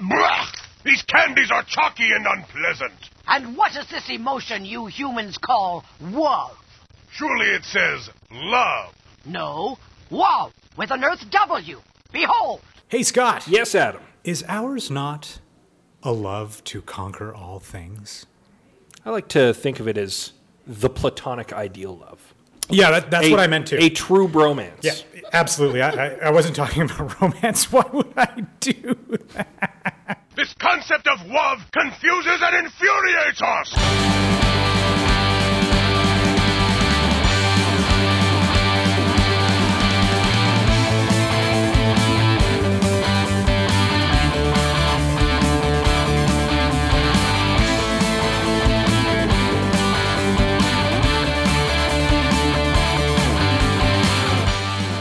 [0.00, 0.46] Blah!
[0.84, 3.10] These candies are chalky and unpleasant.
[3.28, 6.56] And what is this emotion you humans call love?
[7.12, 8.94] Surely it says love.
[9.26, 9.76] No,
[10.10, 11.80] love with an Earth W.
[12.12, 12.60] Behold!
[12.88, 13.46] Hey, Scott.
[13.46, 14.02] Yes, Adam.
[14.24, 15.38] Is ours not
[16.02, 18.26] a love to conquer all things?
[19.04, 20.32] I like to think of it as
[20.66, 22.34] the platonic ideal love.
[22.68, 23.82] Yeah, that, that's A- what I meant to.
[23.82, 24.82] A true bromance.
[24.82, 24.94] yeah,
[25.32, 25.82] absolutely.
[25.82, 27.70] I, I, I wasn't talking about romance.
[27.72, 28.96] Why would I do
[29.34, 29.69] that?
[30.40, 33.74] This concept of love confuses and infuriates us.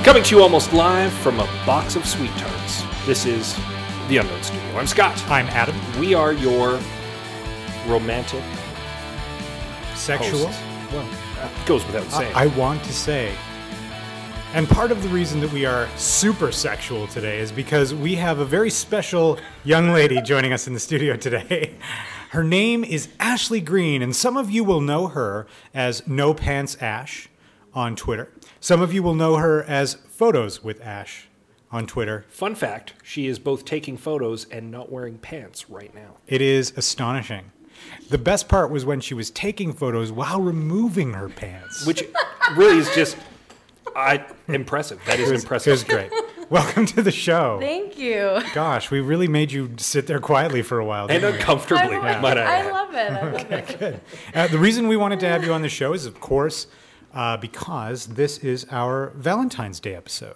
[0.04, 2.84] Coming to you almost live from a box of sweet tarts.
[3.06, 3.58] This is
[4.10, 4.76] the Unknown Studio.
[4.76, 5.24] I'm Scott.
[5.30, 5.76] I'm Adam.
[6.00, 6.80] We are your
[7.86, 8.44] romantic
[9.94, 10.48] Sexual.
[10.48, 10.62] hosts.
[10.92, 12.34] Well, that goes without saying.
[12.36, 13.36] I want to say,
[14.56, 18.40] and part of the reason that we are super sexual today is because we have
[18.40, 21.76] a very special young lady joining us in the studio today.
[22.32, 26.78] Her name is Ashley Green, and some of you will know her as No Pants
[26.82, 27.28] Ash
[27.76, 28.32] on Twitter.
[28.60, 31.29] Some of you will know her as Photos with Ash
[31.72, 32.26] on Twitter.
[32.30, 36.16] Fun fact: She is both taking photos and not wearing pants right now.
[36.28, 37.52] It is astonishing.
[38.10, 41.86] The best part was when she was taking photos while removing her pants.
[41.86, 42.04] which
[42.58, 43.16] really is just
[43.96, 45.00] I impressive.
[45.06, 45.68] That is It was- impressive.
[45.68, 46.12] It was great.
[46.50, 47.60] Welcome to the show.
[47.60, 48.42] Thank you.
[48.56, 51.04] Gosh, we really made you sit there quietly for a while.
[51.08, 52.98] and didn't uncomfortably, I, might I I love it.
[53.12, 54.04] I love it.
[54.34, 56.66] Uh, the reason we wanted to have you on the show is, of course,
[57.14, 60.36] uh, because this is our Valentine's Day episode.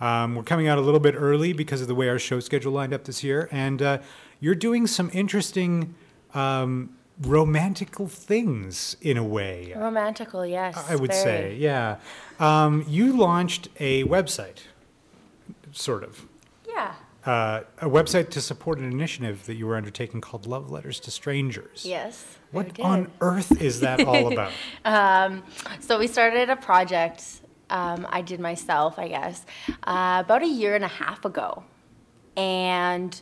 [0.00, 2.72] Um, we're coming out a little bit early because of the way our show schedule
[2.72, 3.98] lined up this year, and uh,
[4.40, 5.94] you're doing some interesting
[6.34, 9.72] um, romantical things in a way.
[9.76, 10.76] Romantical, yes.
[10.88, 11.22] I would very.
[11.22, 11.96] say, yeah.
[12.38, 14.62] Um, you launched a website,
[15.72, 16.26] sort of.
[16.66, 16.94] Yeah.
[17.26, 21.10] Uh, a website to support an initiative that you were undertaking called Love Letters to
[21.10, 21.84] Strangers.
[21.84, 22.38] Yes.
[22.52, 24.52] What on earth is that all about?
[25.80, 27.40] So we started a project.
[27.70, 29.46] Um, I did myself, I guess,
[29.84, 31.64] uh, about a year and a half ago,
[32.36, 33.20] and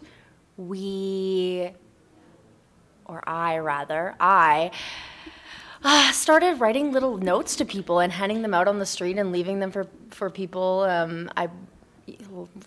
[0.56, 1.70] we,
[3.06, 4.72] or I rather, I
[5.84, 9.32] uh, started writing little notes to people and handing them out on the street and
[9.32, 10.82] leaving them for for people.
[10.82, 11.48] Um, I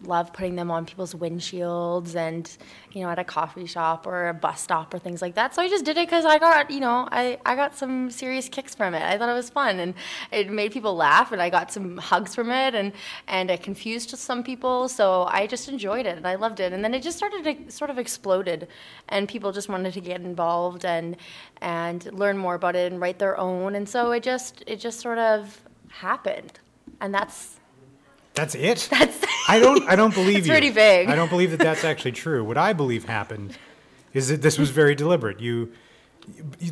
[0.03, 2.57] love putting them on people's windshields and
[2.93, 5.53] you know at a coffee shop or a bus stop or things like that.
[5.53, 8.47] So i just did it because i got you know I, I got some serious
[8.47, 9.01] kicks from it.
[9.01, 9.93] I thought it was fun and
[10.31, 12.93] it made people laugh and i got some hugs from it and
[13.27, 14.87] and it confused some people.
[14.87, 16.71] So i just enjoyed it and i loved it.
[16.71, 18.67] And then it just started to sort of exploded
[19.09, 21.17] and people just wanted to get involved and
[21.61, 23.75] and learn more about it and write their own.
[23.75, 26.59] And so it just it just sort of happened.
[27.01, 27.54] And that's
[28.35, 28.87] That's it.
[28.91, 29.17] That's.
[29.47, 29.83] I don't.
[29.89, 30.53] I don't believe It's you.
[30.53, 31.09] pretty big.
[31.09, 32.43] I don't believe that that's actually true.
[32.43, 33.57] What I believe happened
[34.13, 35.39] is that this was very deliberate.
[35.39, 35.71] You,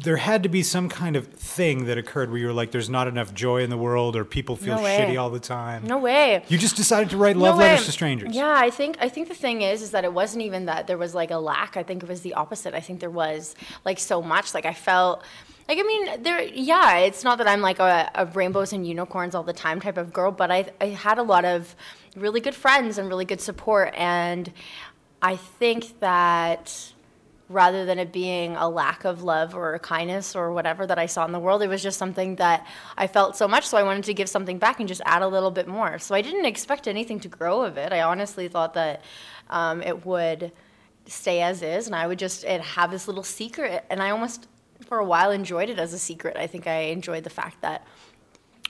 [0.02, 2.90] there had to be some kind of thing that occurred where you were like, "There's
[2.90, 5.86] not enough joy in the world," or people feel No shitty all the time.
[5.86, 8.36] no way You just decided to write love No letters to strangers.
[8.36, 10.98] Yeah, I think I think the thing is is that it wasn't even that there
[10.98, 11.78] was like a lack.
[11.78, 12.74] I think it was the opposite.
[12.74, 13.54] I think there was
[13.86, 14.54] like so much.
[14.56, 15.22] Like I felt
[15.68, 19.36] like I mean there yeah, it's not that I'm like a, a rainbows and unicorns
[19.36, 21.76] all the time type of girl, but I I had a lot of
[22.16, 24.52] really good friends and really good support and
[25.22, 26.94] I think that
[27.50, 31.26] rather than it being a lack of love or kindness or whatever that I saw
[31.26, 31.62] in the world.
[31.62, 32.66] It was just something that
[32.98, 35.28] I felt so much, so I wanted to give something back and just add a
[35.28, 36.00] little bit more.
[36.00, 37.94] So I didn't expect anything to grow of it.
[37.94, 39.02] I honestly thought that
[39.50, 40.52] um, it would
[41.06, 43.86] stay as is, and I would just it have this little secret.
[43.90, 44.48] And I almost,
[44.84, 46.38] for a while, enjoyed it as a secret.
[46.38, 47.86] I think I enjoyed the fact that.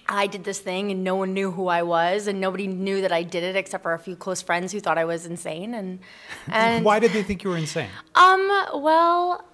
[0.05, 3.13] I did this thing and no one knew who I was and nobody knew that
[3.13, 5.99] I did it except for a few close friends who thought I was insane and
[6.51, 7.87] and Why did they think you were insane?
[8.15, 8.41] um,
[8.73, 9.45] well,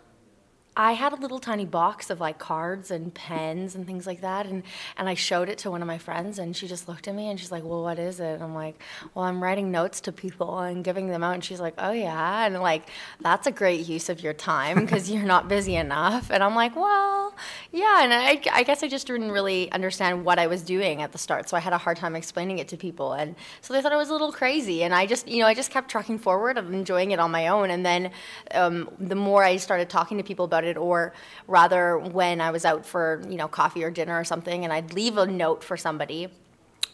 [0.79, 4.45] I had a little tiny box of like cards and pens and things like that,
[4.45, 4.63] and
[4.95, 7.29] and I showed it to one of my friends, and she just looked at me
[7.29, 8.81] and she's like, "Well, what is it?" And I'm like,
[9.13, 12.45] "Well, I'm writing notes to people and giving them out." And she's like, "Oh yeah,"
[12.45, 12.83] and like
[13.19, 16.31] that's a great use of your time because you're not busy enough.
[16.31, 17.35] And I'm like, "Well,
[17.73, 21.11] yeah," and I, I guess I just didn't really understand what I was doing at
[21.11, 23.81] the start, so I had a hard time explaining it to people, and so they
[23.81, 24.83] thought I was a little crazy.
[24.83, 27.49] And I just, you know, I just kept trucking forward and enjoying it on my
[27.49, 27.69] own.
[27.69, 28.11] And then
[28.51, 31.13] um, the more I started talking to people about it, or
[31.47, 34.93] rather when I was out for, you know, coffee or dinner or something, and I'd
[34.93, 36.29] leave a note for somebody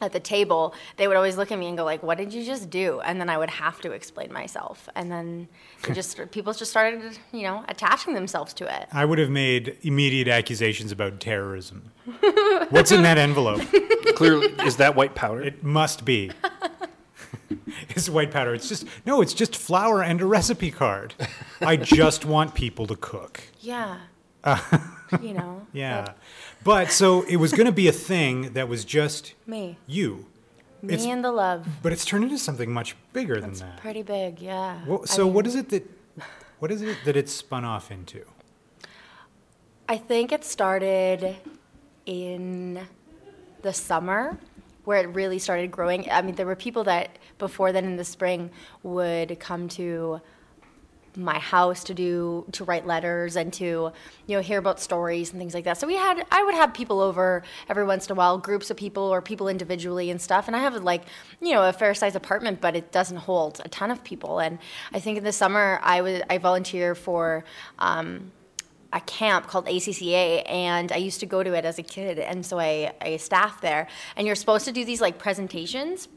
[0.02, 2.44] at the table, they would always look at me and go like, "What did you
[2.44, 5.48] just do?" And then I would have to explain myself, and then
[5.94, 8.88] just people just started, you know, attaching themselves to it.
[8.92, 11.92] I would have made immediate accusations about terrorism.
[12.70, 13.62] What's in that envelope?
[14.16, 15.42] Clearly, is that white powder?
[15.42, 16.32] It must be.
[17.90, 18.54] it's white powder.
[18.54, 19.22] It's just no.
[19.22, 21.14] It's just flour and a recipe card.
[21.62, 23.42] I just want people to cook.
[23.62, 23.98] Yeah,
[25.22, 25.66] you know.
[25.74, 26.18] Yeah, but
[26.64, 30.26] but so it was going to be a thing that was just me, you,
[30.82, 31.66] me It's- and the love.
[31.82, 33.78] but it's turned into something much bigger than that.
[33.78, 34.82] Pretty big, yeah.
[34.86, 35.90] Well, I so mean, what is it that
[36.60, 38.24] what is it that it's spun off into?
[39.88, 41.36] I think it started
[42.06, 42.82] in
[43.62, 44.38] the summer
[44.84, 46.10] where it really started growing.
[46.12, 48.50] I mean, there were people that before then in the spring
[48.84, 50.22] would come to
[51.18, 53.92] my house to do to write letters and to
[54.28, 55.78] you know hear about stories and things like that.
[55.78, 58.78] So we had I would have people over every once in a while, groups of
[58.78, 60.48] people or people individually and stuff.
[60.48, 61.04] And I have like
[61.42, 64.40] you know a fair sized apartment, but it doesn't hold a ton of people.
[64.40, 64.60] And
[64.94, 67.44] I think in the summer I would I volunteer for.
[67.80, 68.32] Um,
[68.94, 72.46] a camp called ACCA, and I used to go to it as a kid, and
[72.46, 73.88] so I, I staffed there.
[74.16, 76.08] And you're supposed to do these like presentations,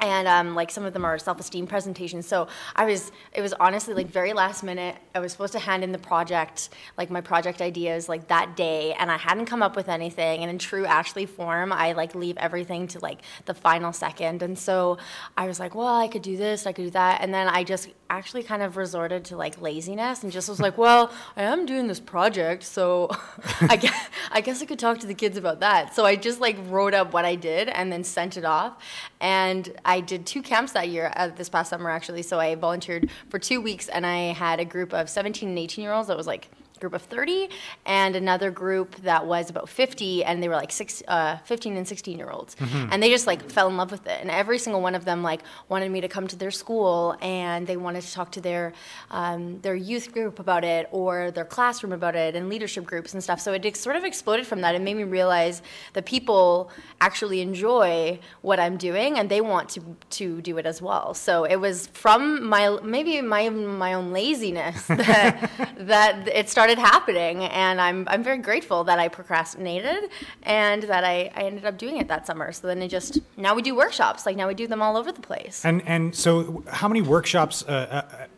[0.00, 2.26] and um, like some of them are self-esteem presentations.
[2.26, 4.96] So I was, it was honestly like very last minute.
[5.14, 8.94] I was supposed to hand in the project, like my project ideas, like that day,
[8.94, 10.40] and I hadn't come up with anything.
[10.42, 14.42] And in true Ashley form, I like leave everything to like the final second.
[14.42, 14.98] And so
[15.36, 17.64] I was like, well, I could do this, I could do that, and then I
[17.64, 21.64] just actually kind of resorted to like laziness and just was like, well, I am
[21.64, 23.08] doing this project, so
[23.60, 25.94] I guess I guess I could talk to the kids about that.
[25.94, 28.82] So I just like wrote up what I did and then sent it off.
[29.20, 32.22] And I did two camps that year, uh, this past summer actually.
[32.22, 35.82] So I volunteered for two weeks, and I had a group of 17 and 18
[35.82, 36.50] year olds that was like
[36.80, 37.48] group of 30
[37.86, 41.86] and another group that was about 50 and they were like six, uh, 15 and
[41.86, 42.56] 16 year olds.
[42.90, 44.18] And they just like fell in love with it.
[44.20, 47.66] And every single one of them like wanted me to come to their school and
[47.66, 48.72] they wanted to talk to their
[49.10, 53.22] um, their youth group about it or their classroom about it and leadership groups and
[53.22, 53.40] stuff.
[53.40, 54.74] So it sort of exploded from that.
[54.74, 55.62] It made me realize
[55.92, 59.80] that people actually enjoy what i'm doing and they want to
[60.10, 61.14] to do it as well.
[61.14, 67.44] So it was from my maybe my my own laziness that that it started happening
[67.44, 70.10] and I'm I'm very grateful that I procrastinated
[70.42, 72.52] and that I, I ended up doing it that summer.
[72.52, 74.26] So then it just now we do workshops.
[74.26, 75.64] Like now we do them all over the place.
[75.64, 77.72] And and so, how many workshops a,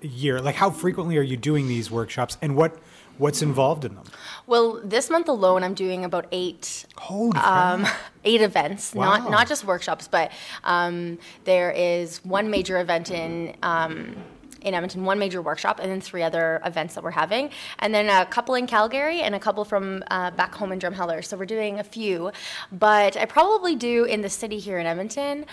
[0.03, 0.41] a, a year?
[0.41, 2.79] Like, how frequently are you doing these workshops, and what
[3.19, 4.05] what's involved in them?
[4.47, 7.87] Well, this month alone I'm doing about eight Holy um,
[8.25, 9.05] eight events, Wow.
[9.17, 10.33] not not just workshops, but
[10.65, 13.57] um, there is one major event in.
[13.63, 14.17] Um,
[14.63, 17.51] in Edmonton, one major workshop, and then three other events that we're having,
[17.81, 21.25] and then a couple in Calgary and a couple from uh, back home in Drumheller.
[21.25, 22.33] So we're doing a few,
[22.71, 25.47] but I probably do in the city here in Edmonton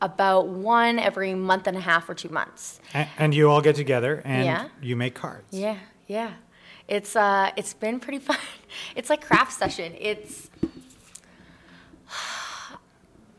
[0.00, 2.80] about one every month and a half or two months.
[2.94, 4.68] and, and you all get together and Yeah.
[4.80, 5.46] you make cards.
[5.50, 5.76] Yeah,
[6.06, 6.32] yeah.
[6.88, 8.36] It's uh it's been pretty fun.
[8.96, 9.94] It's like craft session.
[9.98, 10.50] It's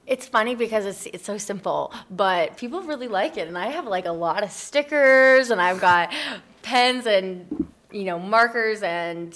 [0.05, 3.85] it's funny because it's it's so simple, but people really like it and I have
[3.85, 6.13] like a lot of stickers and I've got
[6.61, 9.33] pens and you know markers and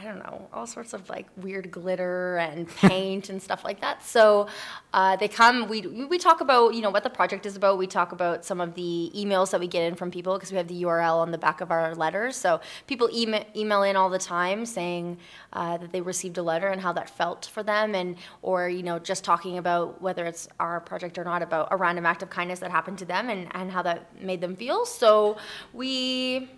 [0.00, 4.04] I don't know, all sorts of like weird glitter and paint and stuff like that.
[4.04, 4.46] So
[4.92, 5.68] uh, they come.
[5.68, 7.78] We we talk about you know what the project is about.
[7.78, 10.56] We talk about some of the emails that we get in from people because we
[10.56, 12.36] have the URL on the back of our letters.
[12.36, 15.18] So people email email in all the time saying
[15.52, 18.84] uh, that they received a letter and how that felt for them, and or you
[18.84, 22.30] know just talking about whether it's our project or not about a random act of
[22.30, 24.86] kindness that happened to them and and how that made them feel.
[24.86, 25.38] So
[25.72, 26.48] we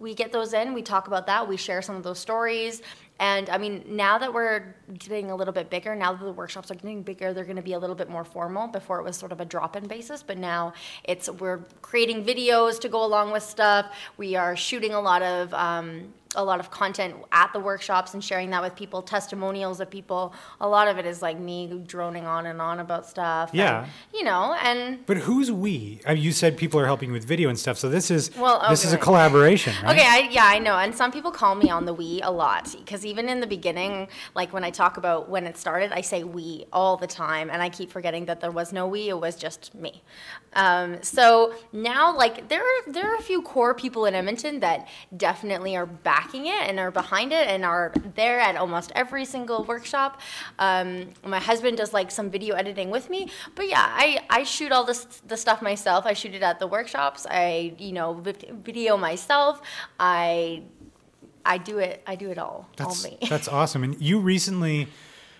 [0.00, 2.82] we get those in, we talk about that, we share some of those stories.
[3.20, 6.70] And I mean, now that we're getting a little bit bigger, now that the workshops
[6.70, 8.66] are getting bigger, they're going to be a little bit more formal.
[8.66, 10.72] Before it was sort of a drop-in basis, but now
[11.04, 13.94] it's we're creating videos to go along with stuff.
[14.16, 18.22] We are shooting a lot of um, a lot of content at the workshops and
[18.22, 20.32] sharing that with people, testimonials of people.
[20.60, 23.50] A lot of it is like me droning on and on about stuff.
[23.52, 23.82] Yeah.
[23.82, 26.00] and, you know, and But who's we?
[26.06, 28.58] I mean, you said people are helping with video and stuff, so this is Well,
[28.58, 28.70] okay.
[28.70, 29.96] this is a collaboration, right?
[29.96, 30.76] Okay, I, yeah, I know.
[30.76, 34.06] And some people call me on the we a lot because even in the beginning,
[34.34, 37.60] like when I talk about when it started, I say we all the time, and
[37.60, 40.02] I keep forgetting that there was no we; it was just me.
[40.52, 44.88] Um, so now, like there are there are a few core people in Edmonton that
[45.16, 45.86] definitely are
[46.20, 50.20] backing it and are behind it and are there at almost every single workshop.
[50.58, 54.72] Um, my husband does like some video editing with me, but yeah, I, I shoot
[54.72, 56.06] all this the stuff myself.
[56.06, 57.26] I shoot it at the workshops.
[57.30, 59.62] I you know video myself.
[59.98, 60.62] I
[61.44, 62.02] I do it.
[62.06, 62.68] I do it all.
[62.76, 63.18] That's all me.
[63.28, 63.82] that's awesome.
[63.82, 64.88] And you recently,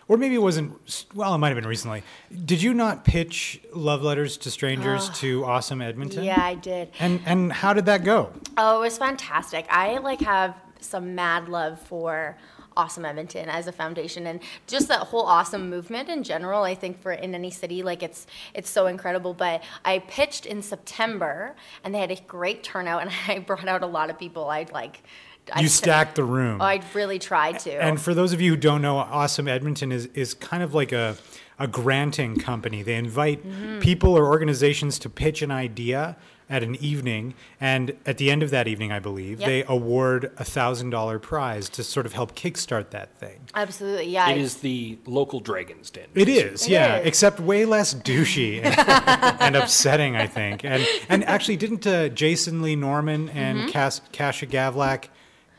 [0.08, 1.06] or maybe it wasn't.
[1.14, 2.02] Well, it might have been recently.
[2.44, 6.24] Did you not pitch love letters to strangers to Awesome Edmonton?
[6.24, 6.90] Yeah, I did.
[6.98, 8.32] And and how did that go?
[8.56, 9.66] Oh, it was fantastic.
[9.68, 12.36] I like have some mad love for
[12.76, 16.62] Awesome Edmonton as a foundation and just that whole awesome movement in general.
[16.62, 19.34] I think for in any city, like it's it's so incredible.
[19.34, 23.82] But I pitched in September and they had a great turnout and I brought out
[23.82, 24.48] a lot of people.
[24.48, 25.02] I'd like
[25.52, 26.60] I You stacked the room.
[26.60, 27.72] I really tried to.
[27.72, 30.92] And for those of you who don't know, Awesome Edmonton is, is kind of like
[30.92, 31.16] a,
[31.60, 32.82] a granting company.
[32.82, 33.78] They invite Mm-hmm.
[33.80, 36.16] people or organizations to pitch an idea
[36.48, 39.48] at an evening, and at the end of that evening, I believe, Yep.
[39.48, 43.38] they award a thousand dollar prize to sort of help kickstart that thing.
[43.54, 44.28] Absolutely, yeah.
[44.30, 46.06] It is the local Dragon's Den.
[46.16, 47.06] It is, It yeah, is.
[47.06, 48.74] except way less douchey and,
[49.40, 50.64] and upsetting, I think.
[50.64, 53.68] And and actually, didn't uh, Jason Lee Norman and Mm-hmm.
[53.68, 55.04] Cass, Kasha Gavlak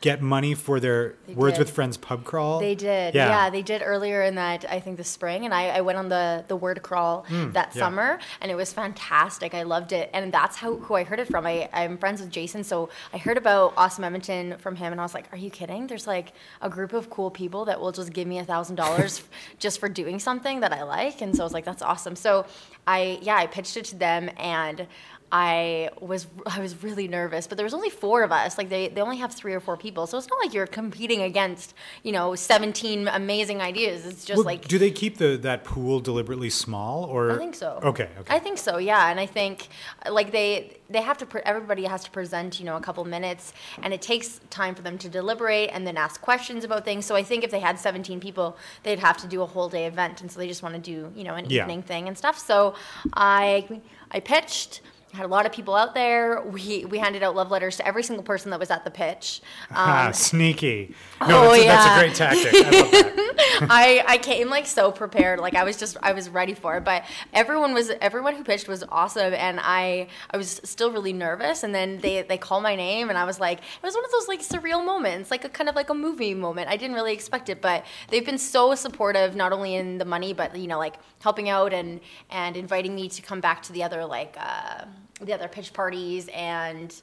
[0.02, 1.60] get money for their They Words did.
[1.64, 2.60] with Friends pub crawl?
[2.60, 3.48] They did, yeah.
[3.48, 6.44] They did earlier in that, I think, the spring, and I, I went on the
[6.48, 7.68] the word crawl that Hmm, yeah.
[7.70, 9.54] summer, and it was fantastic.
[9.54, 11.46] I loved it, and that's how who I heard it from.
[11.46, 15.04] I, I'm friends with Jason, so I heard about Awesome Edmonton from him, and I
[15.04, 15.86] was like, "Are you kidding?
[15.86, 19.22] There's like a group of cool people that will just give me a thousand dollars
[19.58, 22.44] just for doing something that I like," and so I was like, "That's awesome." So
[22.86, 24.86] I yeah, I pitched it to them, and
[25.34, 28.58] I was I was really nervous, but there was only four of us.
[28.58, 31.22] Like they, they only have three or four people, so it's not like you're competing
[31.22, 31.72] against
[32.02, 34.04] you know 17 amazing ideas.
[34.04, 37.54] It's just Well, like do they keep the that pool deliberately small, or I think
[37.54, 37.80] so.
[37.82, 38.34] Okay, okay.
[38.34, 38.76] I think so.
[38.76, 39.68] Yeah, and I think
[40.10, 43.54] like they they have to pre- everybody has to present you know a couple minutes,
[43.82, 47.06] and it takes time for them to deliberate and then ask questions about things.
[47.06, 49.86] So I think if they had 17 people, they'd have to do a whole day
[49.86, 51.62] event, and so they just want to do you know an Yeah.
[51.62, 52.38] evening thing and stuff.
[52.38, 52.74] So
[53.14, 54.82] I I pitched.
[55.12, 56.40] Had a lot of people out there.
[56.42, 59.42] We we handed out love letters to every single person that was at the pitch.
[59.70, 60.94] ah, Um, sneaky.
[61.28, 61.74] No, Oh, that's, a, yeah.
[61.76, 62.54] that's a great tactic.
[62.66, 63.66] I love that.
[63.70, 66.84] I, I came like so prepared like i was just i was ready for it
[66.84, 71.62] but everyone was everyone who pitched was awesome and i i was still really nervous
[71.62, 74.10] and then they they call my name and i was like it was one of
[74.10, 77.12] those like surreal moments like a kind of like a movie moment i didn't really
[77.12, 80.78] expect it but they've been so supportive not only in the money but you know
[80.78, 82.00] like helping out and
[82.30, 84.84] and inviting me to come back to the other like uh
[85.22, 86.94] the other pitch parties and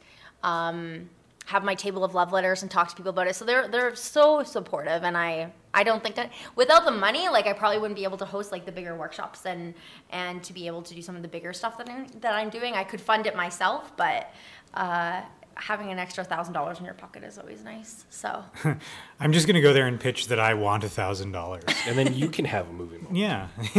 [0.43, 1.09] um
[1.45, 3.35] have my table of love letters and talk to people about it.
[3.35, 7.47] So they're they're so supportive, and I I don't think that without the money, like
[7.47, 9.73] I probably wouldn't be able to host like the bigger workshops and
[10.11, 12.49] and to be able to do some of the bigger stuff that I'm, that I'm
[12.51, 12.75] doing.
[12.75, 14.31] I could fund it myself, but
[14.75, 15.21] uh,
[15.55, 18.05] having an extra thousand dollars in your pocket is always nice.
[18.11, 18.43] So
[19.19, 21.63] I'm just gonna go there and pitch that I want a thousand dollars.
[21.88, 23.15] And then you can have a movie moment.
[23.17, 23.47] Yeah,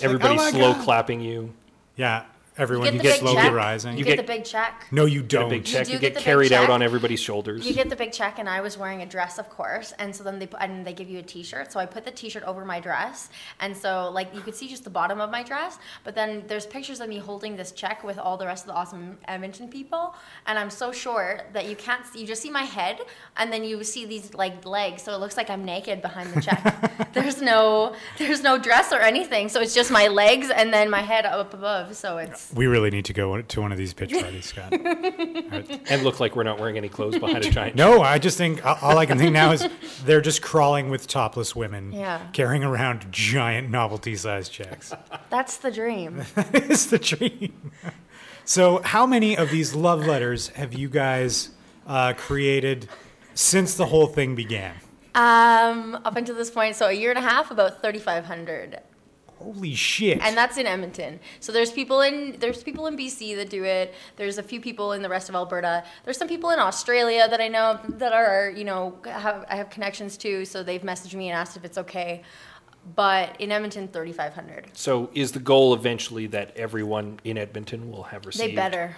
[0.00, 0.82] Everybody oh slow God.
[0.82, 1.52] clapping you.
[1.96, 2.24] yeah.
[2.58, 3.52] Everyone, you you get get the big slowly check.
[3.54, 3.92] rising.
[3.92, 4.86] You, You get, get- the big check.
[4.90, 5.48] no, you Get a don't.
[5.48, 5.86] big check.
[5.86, 7.66] do You, get get the big carried out on everybody's shoulders.
[7.66, 10.22] You get the big check, and I was wearing a dress, of course, and so
[10.22, 11.72] then they put, and they give you a T-shirt.
[11.72, 13.30] So I put the T-shirt over my dress,
[13.60, 16.66] and so like you could see just the bottom of my dress, but then there's
[16.66, 20.14] pictures of me holding this check with all the rest of the awesome Edmonton people,
[20.46, 22.20] and I'm so short that you can't see.
[22.20, 23.00] You just see my head,
[23.38, 26.42] and then you see these like legs, so it looks like I'm naked behind the
[26.42, 27.12] check.
[27.14, 31.00] there's no there's no dress or anything, so it's just my legs and then my
[31.00, 31.96] head up above.
[31.96, 34.72] So it's We really need to go to one of these pitch parties, Scott.
[34.72, 37.76] and look like we're not wearing any clothes behind a giant.
[37.76, 39.66] No, I just think all I can think now is
[40.04, 42.20] they're just crawling with topless women, Yeah.
[42.32, 44.92] carrying around giant novelty-sized checks.
[45.30, 46.22] that's the dream.
[46.52, 47.72] it's the dream.
[48.44, 51.50] So, how many of these love letters have you guys
[51.86, 52.88] uh, created
[53.34, 54.74] since the whole thing began?
[55.14, 58.80] Um, up until this point, so a year and a half, about 3,500.
[59.42, 60.20] Holy shit!
[60.20, 61.18] and that's in Edmonton.
[61.40, 63.94] So there's people in there's people in BC that do it.
[64.16, 65.84] There's a few people in the rest of Alberta.
[66.04, 69.70] There's some people in Australia that I know that are you know have I have
[69.70, 70.44] connections to.
[70.44, 72.22] So they've messaged me and asked if it's okay.
[72.96, 74.70] But in Edmonton, 3,500.
[74.72, 78.96] So is the goal eventually that everyone in Edmonton will have received They better.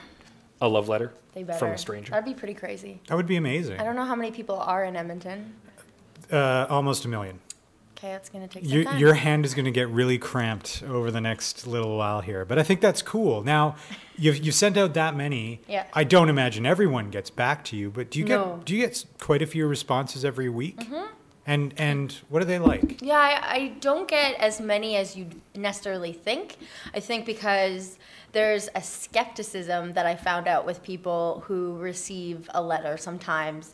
[0.63, 1.59] a love letter They better.
[1.59, 2.11] from a stranger?
[2.13, 3.03] That'd be pretty crazy.
[3.09, 3.79] that would be amazing.
[3.79, 5.53] I don't know how many people are in Edmonton.
[6.33, 7.39] Uh, almost a million.
[8.05, 8.99] Okay, it's gonna take some Your, time.
[8.99, 12.59] your hand is going to get really cramped over the next little while here, but
[12.59, 13.43] I think that's cool.
[13.43, 13.77] Now,
[14.19, 15.63] you've you've sent out that many.
[15.67, 15.87] Yeah.
[15.95, 18.39] I don't imagine everyone gets back to you, but do you No.
[18.45, 18.57] Mm-hmm.
[18.59, 20.87] get do you get quite a few responses every week?
[21.47, 23.01] And and what are they like?
[23.01, 26.59] Yeah, I, I don't get as many as you necessarily think.
[26.95, 27.99] I think because
[28.33, 33.73] there's a skepticism that I found out with people who receive a letter sometimes.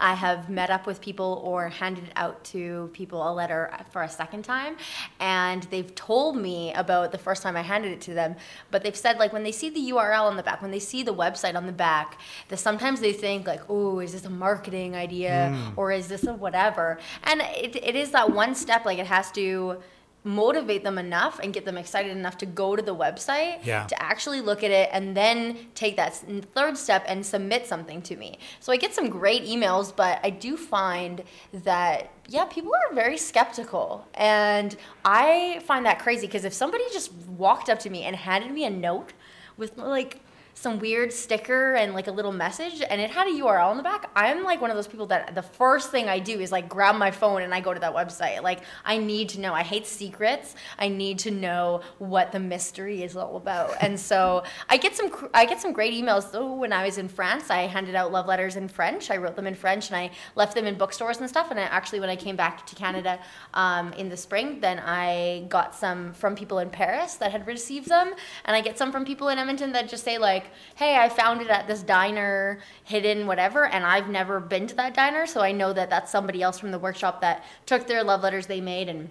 [0.00, 4.08] I have met up with people or handed out to people a letter for a
[4.08, 4.76] second time,
[5.20, 8.36] and they've told me about the first time I handed it to them.
[8.70, 11.02] But they've said like when they see the URL on the back, when they see
[11.02, 14.94] the website on the back, that sometimes they think like, oh, is this a marketing
[14.94, 15.78] idea hmm.
[15.78, 16.98] or is this a whatever?
[17.24, 18.84] And it, it is that one step.
[18.84, 19.80] Like it has to
[20.28, 23.86] motivate them enough and get them excited enough to go to the website Yeah.
[23.86, 26.14] to actually look at it and then take that
[26.54, 28.38] third step and submit something to me.
[28.60, 33.16] So I get some great emails, but I do find that yeah, people are very
[33.16, 34.06] skeptical.
[34.12, 38.52] And I find that crazy because if somebody just walked up to me and handed
[38.52, 39.14] me a note
[39.56, 40.20] with like
[40.58, 43.82] some weird sticker and like a little message and it had a URL on the
[43.82, 46.68] back, I'm like one of those people that the first thing I do is like
[46.68, 48.42] grab my phone and I go to that website.
[48.42, 49.54] Like I need to know.
[49.54, 50.56] I hate secrets.
[50.78, 53.70] I need to know what the mystery is all about.
[53.80, 57.08] and so I get some I get some great emails though when I was in
[57.08, 57.50] France.
[57.50, 59.10] I handed out love letters in French.
[59.10, 61.50] I wrote them in French and I left them in bookstores and stuff.
[61.50, 63.20] And I, actually when I came back to Canada
[63.54, 67.88] um, in the spring, then I got some from people in Paris that had received
[67.88, 68.12] them
[68.44, 71.40] and I get some from people in Edmonton that just say like, "Hey, I found
[71.40, 75.52] it at this diner, hidden whatever, and I've never been to that diner, so I
[75.52, 78.88] know that that's somebody else from the workshop that took their love letters they made
[78.88, 79.08] and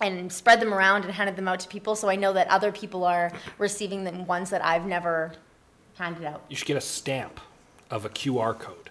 [0.00, 1.94] and spread them around and handed them out to people.
[1.94, 5.32] So I know that other people are receiving them ones that I've never
[5.98, 6.42] handed out.
[6.48, 7.40] You should get a stamp
[7.90, 8.90] of a QR code.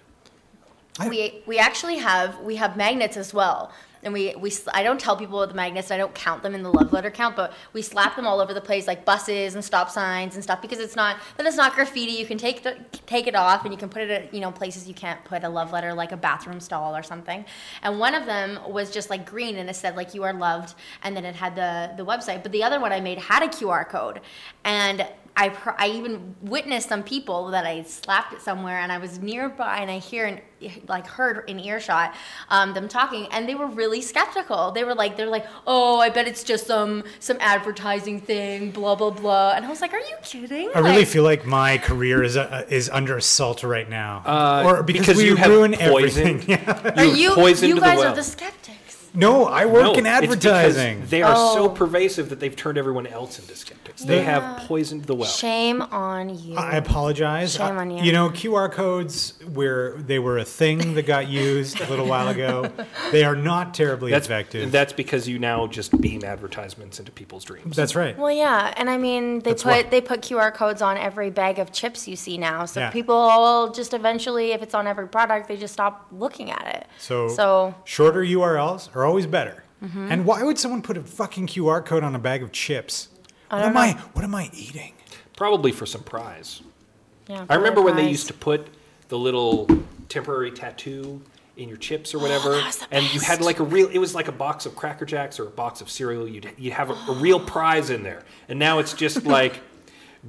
[1.08, 3.72] We we actually have we have magnets as well.
[4.04, 5.92] And we, we I don't tell people the magnets.
[5.92, 8.54] I don't count them in the love letter count, but we slap them all over
[8.54, 11.74] the place, like buses and stop signs and stuff, because it's not then it's not
[11.74, 12.14] graffiti.
[12.14, 14.52] You can take the, take it off and you can put it at you know
[14.52, 17.46] places you can't put a love letter, like a bathroom stall or something.
[17.82, 20.76] And one of them was just like green and it said like you are loved,
[21.04, 22.44] and then it had the the website.
[22.44, 24.22] But the other one I made had a QR code,
[24.64, 29.00] and I, pr- I even witnessed some people that I slapped it somewhere and I
[29.00, 30.40] was nearby and I hear and
[30.88, 32.14] like heard in earshot
[32.50, 34.72] um, them talking and they were really skeptical.
[34.72, 38.96] They were like they're like, "Oh, I bet it's just some some advertising thing, blah
[38.96, 42.22] blah blah." And I was like, "Are you kidding?" I really feel like my career
[42.24, 46.28] is uh, is under assault right now, Uh, or because, because we you ruin poisoned-
[46.28, 46.44] everything.
[46.48, 46.94] Yeah.
[46.96, 48.12] Are You've you poisoned you the guys well.
[48.14, 48.78] are the skeptics.
[49.16, 51.04] No, I work No, in it's advertising.
[51.08, 51.70] They are so Oh.
[51.70, 54.02] pervasive that they've turned everyone else into skeptics.
[54.04, 55.30] They have poisoned the well.
[55.30, 56.56] Shame on you.
[56.58, 57.54] I apologize.
[57.54, 58.04] Shame I- on you.
[58.04, 62.28] You know, QR codes where they were a thing that got used a little while
[62.30, 62.72] ago.
[63.12, 64.72] They are not terribly That's effective.
[64.72, 67.76] That's because you now just beam advertisements into people's dreams.
[67.76, 68.18] That's right.
[68.18, 71.30] Well, yeah, and I mean they That's put why- they put QR codes on every
[71.30, 72.90] bag of chips you see now, so Yeah.
[72.90, 76.88] people will just eventually, if it's on every product, they just stop looking at it.
[76.98, 79.64] So, so shorter URLs are always better.
[79.84, 80.12] Mm-hmm.
[80.12, 83.10] And why would someone put a fucking QR code on a bag of chips?
[83.50, 83.92] What don't am I?
[84.14, 84.94] What am I eating?
[85.36, 86.62] Probably for some prize.
[87.28, 88.68] yeah, I remember when they used to put
[89.10, 89.68] the little
[90.10, 91.22] temporary tattoo
[91.58, 93.90] in your chips or whatever, that was the and you had like a real.
[93.90, 96.28] It was like a box of Cracker Jacks or a box of cereal.
[96.28, 99.60] You'd you'd have a, a real prize in there, and now it's just like.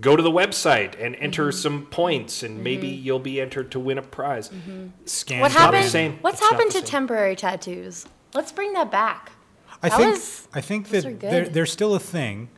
[0.00, 1.56] Go to the website and enter Mm-hmm.
[1.56, 4.50] some points, and maybe you'll be entered to win a prize.
[5.04, 5.40] Scan.
[5.40, 5.84] What not the happened?
[5.92, 6.18] same.
[6.20, 6.84] What's It's happened to same.
[6.86, 8.04] temporary tattoos?
[8.34, 9.32] Let's bring that back.
[9.82, 10.12] I That think.
[10.12, 12.48] was- I think that are they're, they're still a thing,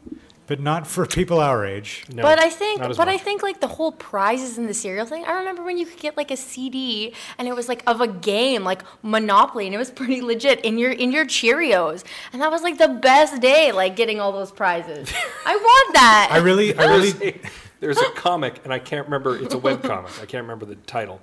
[0.46, 2.04] but not for people our age.
[2.12, 4.74] No, but I think, not as but I think like the whole prizes in the
[4.74, 5.24] cereal thing.
[5.24, 8.06] I remember when you could get like a CD and it was like of a
[8.06, 12.50] game, like Monopoly, and it was pretty legit in your in your Cheerios, and that
[12.50, 15.12] was like the best day, like getting all those prizes.
[15.46, 16.28] I want that.
[16.30, 17.40] I really, I really.
[17.80, 19.36] there's a comic, and I can't remember.
[19.42, 20.12] It's a web comic.
[20.22, 21.20] I can't remember the title,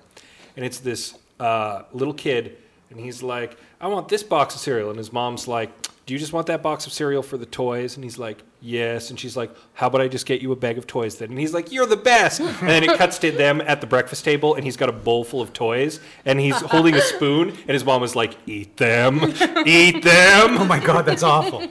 [0.58, 2.58] and it's this uh, little kid,
[2.90, 5.70] and he's like, "I want this box of cereal," and his mom's like,
[6.06, 9.10] "Do you just want that box of cereal for the toys?" And he's like, "Yes,"
[9.10, 11.40] and she's like, "How about I just get you a bag of toys then?" And
[11.40, 14.56] he's like, "You're the best." And then it cuts to them at the breakfast table,
[14.56, 17.84] and he's got a bowl full of toys, and he's holding a spoon, and his
[17.86, 19.20] mom is like, "Eat them,
[19.66, 20.58] eat them.
[20.64, 21.62] Oh my god, that's awful.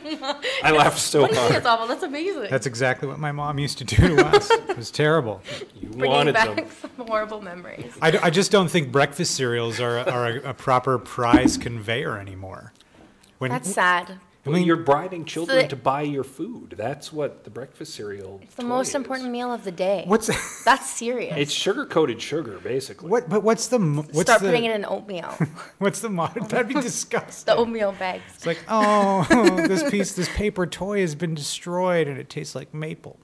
[0.63, 1.67] I laughed so That's hard.
[1.67, 1.87] awful.
[1.87, 2.49] That's amazing.
[2.51, 4.51] That's exactly what my mom used to do to us.
[4.51, 5.41] It was terrible.
[5.81, 6.67] You bringing wanted back them.
[6.97, 7.93] some horrible memories.
[8.03, 12.19] I, d- I just don't think breakfast cereals are, are a, a proper prize conveyor
[12.19, 12.73] anymore.
[13.43, 14.21] When, That's sad.
[14.45, 16.75] Well, you're bribing children that- to buy your food.
[16.79, 18.39] That's what the breakfast cereal.
[18.41, 20.05] It's the most important meal of the day.
[20.07, 20.29] what's
[20.65, 21.35] That's serious.
[21.37, 23.11] It's sugar coated sugar, basically.
[23.11, 23.29] what?
[23.29, 25.37] But what's the m- what's Start the putting it in oatmeal.
[25.79, 26.35] what's the mod?
[26.51, 27.53] That'd be disgusting.
[27.53, 28.23] the oatmeal bags.
[28.37, 29.27] It's like, oh,
[29.67, 33.19] this piece, this paper toy has been destroyed, and it tastes like maple.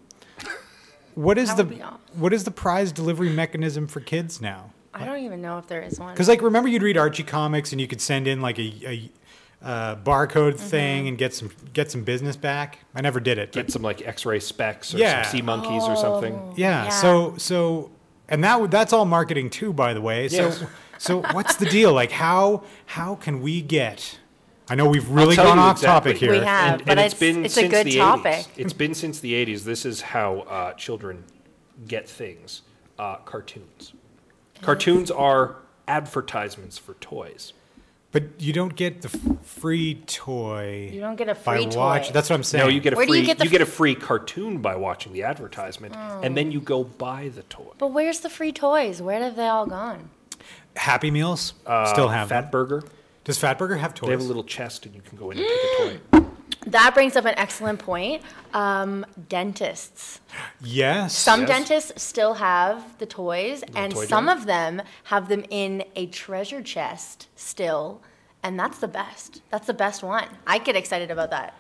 [1.15, 1.83] What is That the be
[2.15, 4.73] what is the prize delivery mechanism for kids now?
[4.93, 6.13] I don't even know if there is one.
[6.13, 9.11] Because like, remember you'd read Archie comics, and you could send in like a, a
[9.63, 10.67] uh, barcode Mm-hmm.
[10.69, 12.79] thing and get some get some business back.
[12.95, 13.53] I never did it.
[13.53, 15.23] Get some like X-ray specs or Yeah.
[15.23, 16.35] some sea monkeys or something.
[16.35, 16.89] Oh, Yeah, Yeah.
[16.91, 17.91] So so
[18.29, 20.29] and that would- that's all marketing too, by the way.
[20.29, 20.65] So, Yes.
[20.99, 21.93] so what's the deal?
[21.93, 24.19] Like, how how can we get?
[24.71, 26.13] I know we've really gone off exactly.
[26.13, 26.33] topic here.
[26.33, 26.85] We have.
[26.85, 28.35] but it's- it's a good the topic.
[28.35, 28.49] 80s.
[28.59, 29.65] It's been since the 80s.
[29.65, 31.25] This is how uh, children
[31.87, 32.63] get things.
[32.99, 33.93] Uh, cartoons.
[34.61, 37.53] Cartoons are advertisements for toys.
[38.21, 40.91] But you don't get the f- free toy.
[40.93, 41.77] You don't get a by toy.
[41.79, 42.07] watch.
[42.09, 42.13] toy.
[42.13, 42.65] That's what I'm saying.
[42.65, 44.59] No, you get a Where do free you get the get a f- free cartoon
[44.59, 47.73] by watching the advertisement, and then you go buy the toy.
[47.79, 49.01] But where's the free toys?
[49.01, 50.11] Where have they all gone?
[50.77, 52.49] Happy Meals Uh, still have them.
[52.51, 52.83] Burger.
[53.25, 54.07] Does Fatburger have toys?
[54.09, 56.25] They have a little chest, and you can go in and pick a toy.
[56.67, 58.21] That brings up an excellent point.
[58.53, 60.21] Um, dentists.
[60.61, 61.17] yes.
[61.17, 61.49] Some Yes.
[61.49, 64.37] dentists still have the toys, and toy some jar?
[64.37, 68.03] of them have them in a treasure chest still,
[68.49, 69.43] and that's the best.
[69.51, 70.27] That's the best one.
[70.47, 71.55] I get excited about that.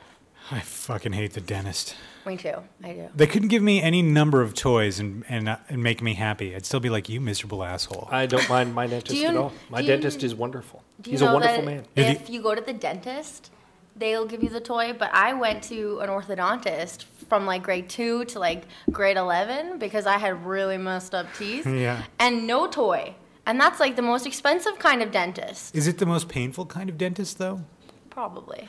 [0.50, 1.94] I fucking hate the dentist.
[2.24, 2.54] Me too.
[2.82, 3.08] I do.
[3.14, 6.56] They couldn't give me any number of toys and and, uh, and make me happy.
[6.56, 8.08] I'd still be like, you miserable asshole.
[8.10, 9.52] I don't mind my dentist you- at all.
[9.68, 10.82] My do you- dentist is wonderful.
[11.02, 11.84] Do you He's a know wonderful that man.
[11.96, 13.50] If you go to the dentist,
[13.94, 14.94] they'll give you the toy.
[14.98, 20.06] But I went to an orthodontist from like grade two to like grade 11 because
[20.06, 21.66] I had really messed up teeth.
[21.86, 22.02] Yeah.
[22.18, 23.14] And no toy.
[23.48, 26.90] And that's like the most expensive kind of dentist, Is it the most painful kind
[26.90, 27.62] of dentist, though?
[28.10, 28.68] probably.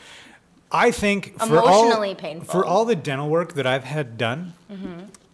[0.71, 2.47] I think for all, Emotionally painful.
[2.47, 2.59] Mm-hmm.
[2.59, 4.53] for all the dental work that I've had done,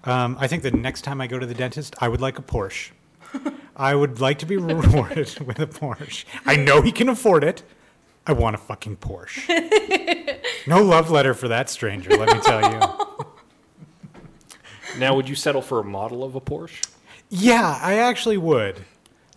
[0.06, 2.42] um, I think the next time I go to the dentist, I would like a
[2.42, 2.92] Porsche.
[3.76, 6.26] I would like to be rewarded with a Porsche.
[6.46, 7.62] I know he can afford it.
[8.26, 10.40] I want a fucking Porsche.
[10.68, 12.80] no love letter for that stranger, let me tell you.
[14.98, 16.82] Now, would you settle for a model of a Porsche?
[17.30, 18.86] Yeah, I actually would.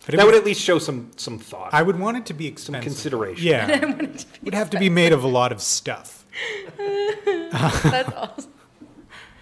[0.09, 1.71] But That would, would at least show some some thought.
[1.71, 2.83] I would want it to be expensive.
[2.83, 3.45] consideration.
[3.45, 3.67] Yeah.
[3.99, 6.25] it would have to be made of a lot of stuff.
[6.77, 8.51] That's awesome.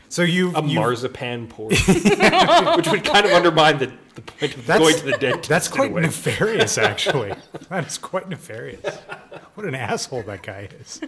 [0.10, 4.66] So you a you marzipan Porsche, which would kind of undermine the, the point of
[4.66, 5.48] That's- going to the dentist.
[5.50, 6.02] That's quite way.
[6.02, 7.34] nefarious, actually.
[7.70, 8.98] that is quite nefarious.
[9.56, 11.00] What an asshole that guy is.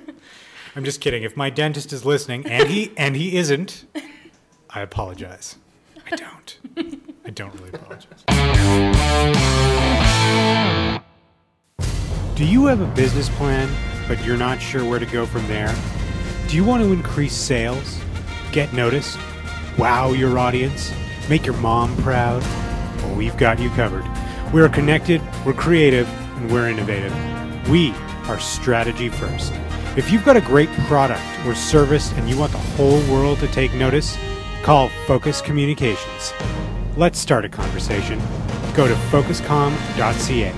[0.75, 1.23] I'm just kidding.
[1.23, 3.85] If my dentist is listening, and he and he isn't,
[4.69, 5.57] I apologize.
[6.11, 6.59] I don't.
[7.25, 8.23] I don't really apologize.
[12.35, 13.69] Do you have a business plan,
[14.07, 15.75] but you're not sure where to go from there?
[16.47, 17.99] Do you want to increase sales?
[18.51, 19.19] Get noticed?
[19.77, 20.91] Wow your audience?
[21.29, 22.41] Make your mom proud?
[23.03, 24.05] Well, we've got you covered.
[24.51, 27.13] We're connected, we're creative, and we're innovative.
[27.69, 27.91] We
[28.27, 29.53] are strategy first.
[29.95, 33.47] If you've got a great product or service and you want the whole world to
[33.49, 34.17] take notice,
[34.63, 36.33] call Focus Communications.
[36.97, 38.19] Let's start a conversation.
[38.75, 40.53] Go to focuscom.ca.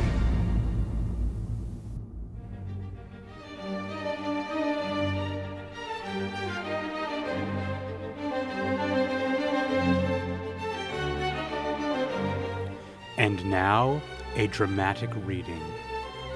[13.18, 14.02] And now,
[14.36, 15.62] a dramatic reading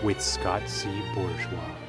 [0.03, 0.87] with Scott C.
[1.15, 1.84] Bourgeois.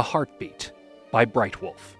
[0.00, 0.72] A Heartbeat
[1.12, 1.94] by Bright Wolf.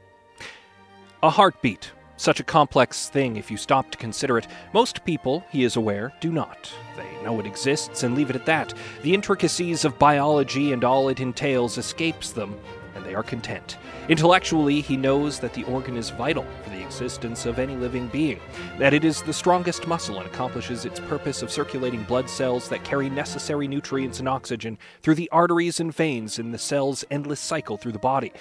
[1.22, 4.46] A heartbeat, such a complex thing if you stop to consider it.
[4.72, 6.72] Most people, he is aware, do not.
[6.96, 8.72] They know it exists and leave it at that.
[9.02, 12.58] The intricacies of biology and all it entails escapes them,
[12.94, 13.76] and they are content.
[14.10, 18.40] Intellectually, he knows that the organ is vital for the existence of any living being,
[18.76, 22.82] that it is the strongest muscle and accomplishes its purpose of circulating blood cells that
[22.82, 27.76] carry necessary nutrients and oxygen through the arteries and veins in the cell's endless cycle
[27.76, 28.32] through the body.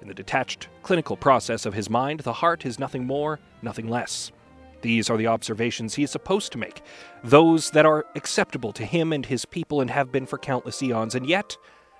[0.00, 4.30] In the detached clinical process of his mind, the heart is nothing more, nothing less.
[4.82, 6.82] These are the observations he is supposed to make,
[7.24, 11.16] those that are acceptable to him and his people and have been for countless eons,
[11.16, 11.56] and yet,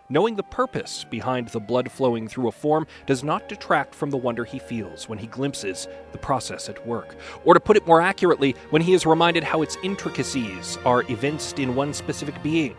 [0.09, 4.17] knowing the purpose behind the blood flowing through a form does not detract from the
[4.17, 7.17] wonder he feels when he glimpses the process at work.
[7.45, 11.59] Or to put it more accurately, when he is reminded how its intricacies are evinced
[11.59, 12.77] in one specific being.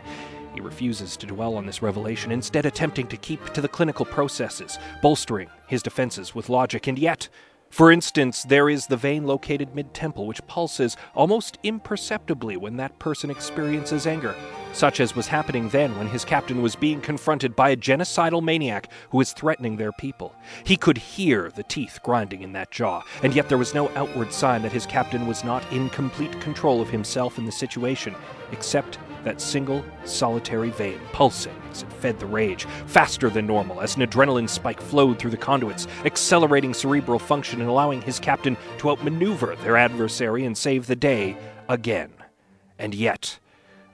[0.54, 4.78] He refuses to dwell on this revelation, instead, attempting to keep to the clinical processes,
[5.02, 7.28] bolstering his defenses with logic, and yet,
[7.70, 12.98] for instance, there is the vein located mid temple which pulses almost imperceptibly when that
[12.98, 14.34] person experiences anger,
[14.72, 18.90] such as was happening then when his captain was being confronted by a genocidal maniac
[19.10, 20.34] who was threatening their people.
[20.64, 24.32] He could hear the teeth grinding in that jaw, and yet there was no outward
[24.32, 28.14] sign that his captain was not in complete control of himself and the situation,
[28.50, 33.96] except that single solitary vein pulsing as it fed the rage, faster than normal as
[33.96, 38.90] an adrenaline spike flowed through the conduits, accelerating cerebral function and allowing his captain to
[38.90, 41.36] outmaneuver their adversary and save the day
[41.68, 42.10] again.
[42.78, 43.38] And yet,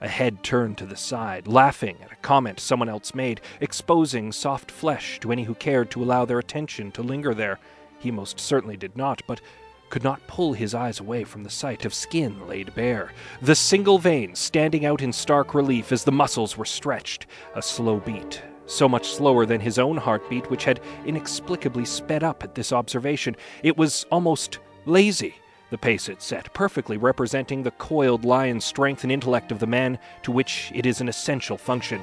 [0.01, 4.69] A head turned to the side, laughing at a comment someone else made, exposing soft
[4.69, 7.59] flesh to any who cared to allow their attention to linger there.
[7.97, 9.39] He most certainly did not, but
[9.89, 13.97] could not pull his eyes away from the sight of skin laid bare, the single
[13.97, 18.89] vein standing out in stark relief as the muscles were stretched, a slow beat, so
[18.89, 23.35] much slower than his own heartbeat, which had inexplicably sped up at this observation.
[23.63, 25.35] It was almost lazy,
[25.69, 29.99] the pace it set, perfectly representing the coiled lion strength and intellect of the man
[30.23, 32.01] to which it is an essential function.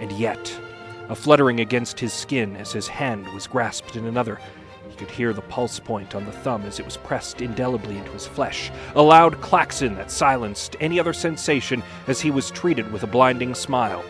[0.00, 0.52] And yet,
[1.08, 4.40] a fluttering against his skin as his hand was grasped in another.
[4.94, 8.12] He could hear the pulse point on the thumb as it was pressed indelibly into
[8.12, 13.02] his flesh, a loud klaxon that silenced any other sensation as he was treated with
[13.02, 14.04] a blinding smile.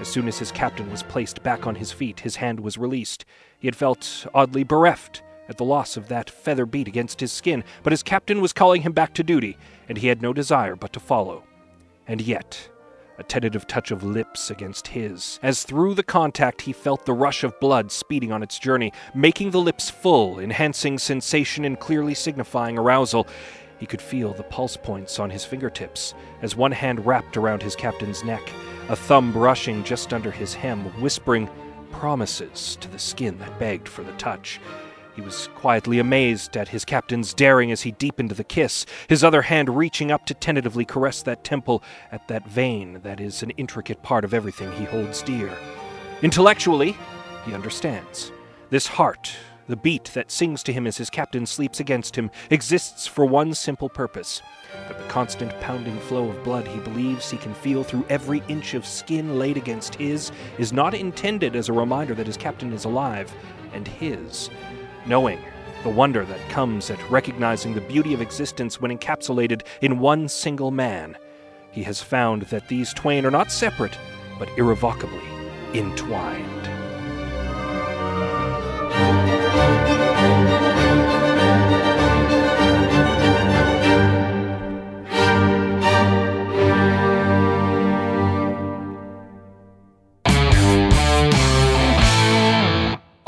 [0.00, 3.26] As soon as his captain was placed back on his feet, his hand was released.
[3.58, 7.62] He had felt oddly bereft at the loss of that feather beat against his skin,
[7.82, 9.58] but his captain was calling him back to duty,
[9.90, 11.44] and he had no desire but to follow.
[12.08, 12.70] And yet,
[13.18, 17.44] a tentative touch of lips against his, as through the contact he felt the rush
[17.44, 22.78] of blood speeding on its journey, making the lips full, enhancing sensation and clearly signifying
[22.78, 23.26] arousal.
[23.78, 27.76] He could feel the pulse points on his fingertips as one hand wrapped around his
[27.76, 28.42] captain's neck,
[28.88, 31.48] a thumb brushing just under his hem, whispering
[31.90, 34.60] promises to the skin that begged for the touch.
[35.14, 39.42] He was quietly amazed at his captain's daring as he deepened the kiss, his other
[39.42, 44.02] hand reaching up to tentatively caress that temple at that vein that is an intricate
[44.02, 45.56] part of everything he holds dear.
[46.22, 46.96] Intellectually,
[47.46, 48.32] he understands.
[48.70, 49.36] This heart,
[49.68, 53.54] the beat that sings to him as his captain sleeps against him, exists for one
[53.54, 54.42] simple purpose
[54.88, 58.74] that the constant pounding flow of blood he believes he can feel through every inch
[58.74, 62.84] of skin laid against his is not intended as a reminder that his captain is
[62.84, 63.32] alive
[63.72, 64.50] and his
[65.06, 65.40] knowing
[65.82, 70.70] the wonder that comes at recognizing the beauty of existence when encapsulated in one single
[70.70, 71.16] man.
[71.70, 73.98] He has found that these twain are not separate,
[74.38, 75.22] but irrevocably
[75.74, 76.83] entwined.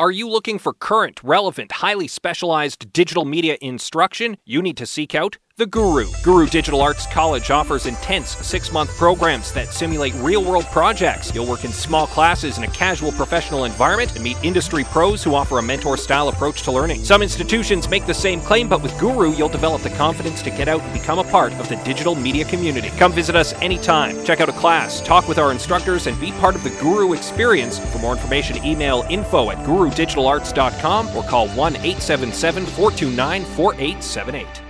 [0.07, 4.37] Are you looking for current, relevant, highly specialized digital media instruction?
[4.45, 6.07] You need to seek out the Guru.
[6.23, 11.35] Guru Digital Arts College offers intense six month programs that simulate real world projects.
[11.35, 15.35] You'll work in small classes in a casual professional environment and meet industry pros who
[15.35, 17.05] offer a mentor style approach to learning.
[17.05, 20.69] Some institutions make the same claim, but with Guru, you'll develop the confidence to get
[20.69, 22.91] out and become a part of the digital media community.
[22.99, 26.55] Come visit us anytime, check out a class, talk with our instructors, and be part
[26.55, 27.79] of the Guru experience.
[27.79, 34.66] For more information, email info at gurudigitalarts.com or call 1 877 429 4878.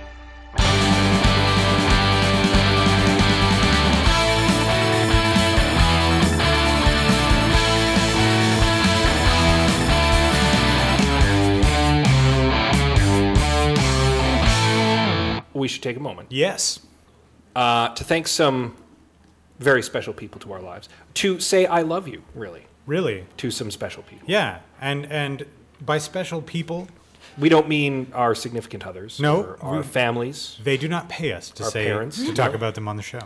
[15.67, 16.79] We should take a moment Yes.
[17.55, 18.73] uh, to thank some
[19.59, 20.87] very special people to our lives.
[21.15, 23.25] To say I love you, really, Really.
[23.37, 24.25] to some special people.
[24.29, 24.59] Yeah.
[24.79, 25.45] And and
[25.85, 26.87] by special people,
[27.39, 29.19] We don't mean our significant others.
[29.19, 30.57] No, or our we- families.
[30.63, 32.17] they do not pay us to Our say parents?
[32.25, 33.19] to talk about them on the show.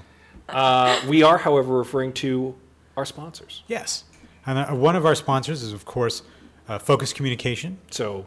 [0.49, 2.55] Uh, we are, however, referring to
[2.97, 3.63] our sponsors.
[3.67, 4.03] Yes.
[4.45, 6.23] And uh, one of our sponsors is, of course,
[6.67, 7.77] uh, Focus Communication.
[7.91, 8.25] So,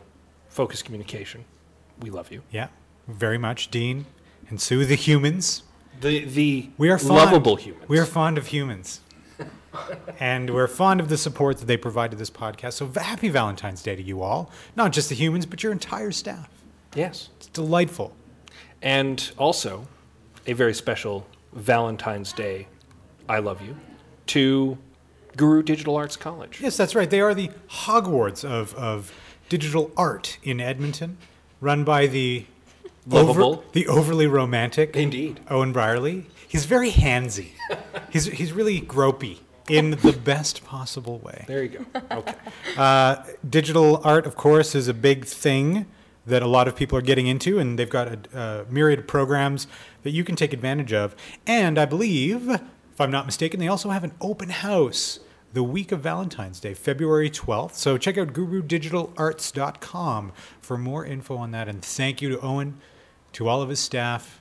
[0.49, 1.45] Focus Communication,
[2.01, 2.41] we love you.
[2.51, 2.69] Yeah,
[3.09, 3.71] very much.
[3.71, 4.07] Dean
[4.49, 5.63] and Sue, the humans.
[6.01, 7.89] The the We are fond, lovable humans.
[7.89, 9.01] We are fond of humans.
[10.21, 12.75] and we're fond of the support that they provide to this podcast.
[12.75, 14.51] So happy Valentine's Day to you all.
[14.77, 16.49] Not just the humans, but your entire staff.
[16.95, 18.15] yes, It's delightful.
[18.83, 19.87] and also
[20.47, 22.69] a very special Valentine's Day.
[23.29, 23.77] I love you
[24.29, 24.79] to
[25.37, 26.61] Guru Digital Arts College.
[26.61, 27.09] Yes, that's right.
[27.11, 29.13] They are the Hogwarts of, of
[29.49, 31.17] digital art in Edmonton,
[31.61, 32.47] run by the
[33.07, 33.63] Lovable.
[33.73, 35.41] the overly romantic Indeed.
[35.51, 36.27] Owen Brierley.
[36.49, 37.51] He's very handsy.
[38.11, 39.39] he's he's really gropey
[39.69, 41.45] in the best possible way.
[41.47, 41.85] There you go.
[42.11, 42.35] Okay.
[42.77, 45.87] Uh, digital art, of course, is a big thing
[46.27, 49.07] that a lot of people are getting into, and they've got a, a myriad of
[49.07, 49.69] programs
[50.03, 51.15] that you can take advantage of.
[51.47, 55.21] And I believe, if I'm not mistaken, they also have an open house
[55.53, 57.75] the week of Valentine's Day, February 12th.
[57.75, 61.69] So check out gurudigitalarts.com for more info on that.
[61.69, 62.81] And thank you to Owen,
[63.35, 64.41] to all of his staff,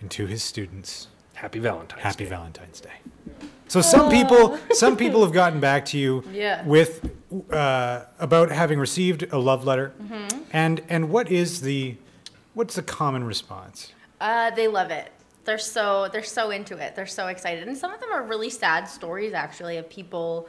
[0.00, 1.08] and to his students.
[1.34, 2.30] Happy Valentine's Happy Day.
[2.30, 2.90] Valentine's Day.
[3.68, 6.64] So some people, some people have gotten back to you Yeah.
[6.66, 7.08] with
[7.50, 9.92] uh, about having received a love letter,
[10.52, 11.96] and and what is the
[12.54, 13.92] what's the common response?
[14.20, 15.10] Uh, they love it.
[15.44, 16.94] they're so they're so into it.
[16.94, 20.48] They're so excited, and some of them are really sad stories actually of people.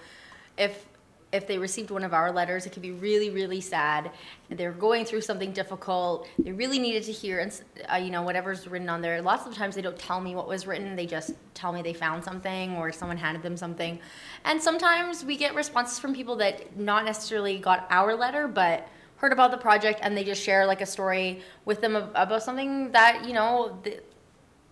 [0.57, 0.85] If
[1.33, 4.11] if they received one of our letters, it could be really really sad.
[4.49, 6.27] They're going through something difficult.
[6.37, 9.21] They really needed to hear, and uh, you know whatever's written on there.
[9.21, 10.95] Lots of times they don't tell me what was written.
[10.95, 13.99] They just tell me they found something or someone handed them something.
[14.45, 19.33] And sometimes we get responses from people that not necessarily got our letter, but heard
[19.33, 23.25] about the project and they just share like a story with them about something that
[23.25, 23.77] you know.
[23.83, 23.99] th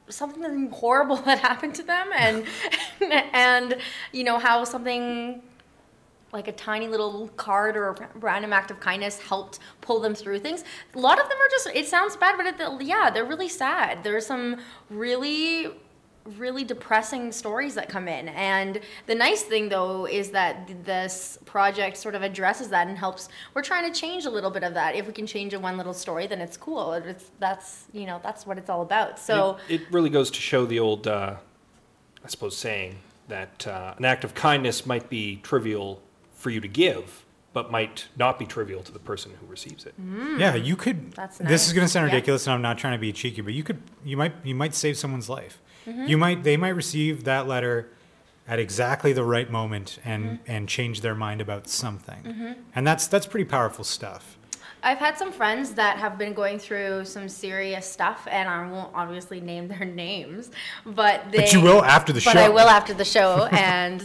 [0.09, 2.37] something horrible that happened to them and
[3.49, 3.77] and
[4.11, 5.41] you know how something
[6.33, 10.39] like a tiny little card or a random act of kindness helped pull them through
[10.39, 10.63] things.
[10.95, 14.03] A lot of them are just, it sounds bad, but it, yeah, they're really sad.
[14.03, 14.57] There's some
[14.89, 15.71] really,
[16.37, 18.29] really depressing stories that come in.
[18.29, 23.27] And the nice thing, though, is that this project sort of addresses that and helps.
[23.53, 24.95] We're trying to change a little bit of that.
[24.95, 26.93] If we can change a one little story, then it's cool.
[26.93, 29.19] It's, that's, you know, that's what it's all about.
[29.19, 31.35] So, it, it really goes to show the old, uh,
[32.23, 36.01] I suppose, saying that uh, an act of kindness might be trivial
[36.41, 37.23] for you to give,
[37.53, 39.93] but might not be trivial to the person who receives it.
[40.37, 41.13] Yeah, you could.
[41.13, 41.49] That's nice.
[41.49, 42.15] This is going to sound Yeah.
[42.15, 43.81] ridiculous, and I'm not trying to be cheeky, but you could.
[44.03, 44.33] You might.
[44.43, 45.59] You might save someone's life.
[45.87, 46.05] Mm-hmm.
[46.07, 46.43] You might.
[46.43, 47.89] They might receive that letter
[48.47, 50.51] at exactly the right moment and Mm-hmm.
[50.51, 52.55] and change their mind about something.
[52.75, 54.37] And that's that's pretty powerful stuff.
[54.83, 58.89] I've had some friends that have been going through some serious stuff, and I won't
[58.95, 60.49] obviously name their names,
[60.85, 61.37] but they.
[61.37, 62.33] But you will after the But show.
[62.33, 64.03] But I will after the show, and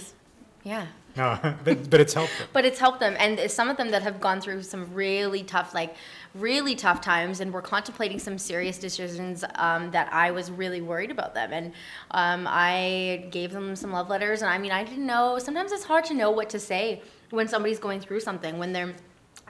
[0.64, 0.86] yeah.
[1.18, 2.48] No, but but it's helped them.
[2.52, 5.72] But it's helped them, and some of them that have gone through some really tough,
[5.72, 5.96] like
[6.34, 11.10] really tough times, and were contemplating some serious decisions um, that I was really worried
[11.10, 11.54] about them.
[11.54, 11.72] And
[12.10, 15.38] um, I gave them some love letters, and I mean, I didn't know.
[15.38, 17.00] Sometimes it's hard to know what to say
[17.30, 18.94] when somebody's going through something when they're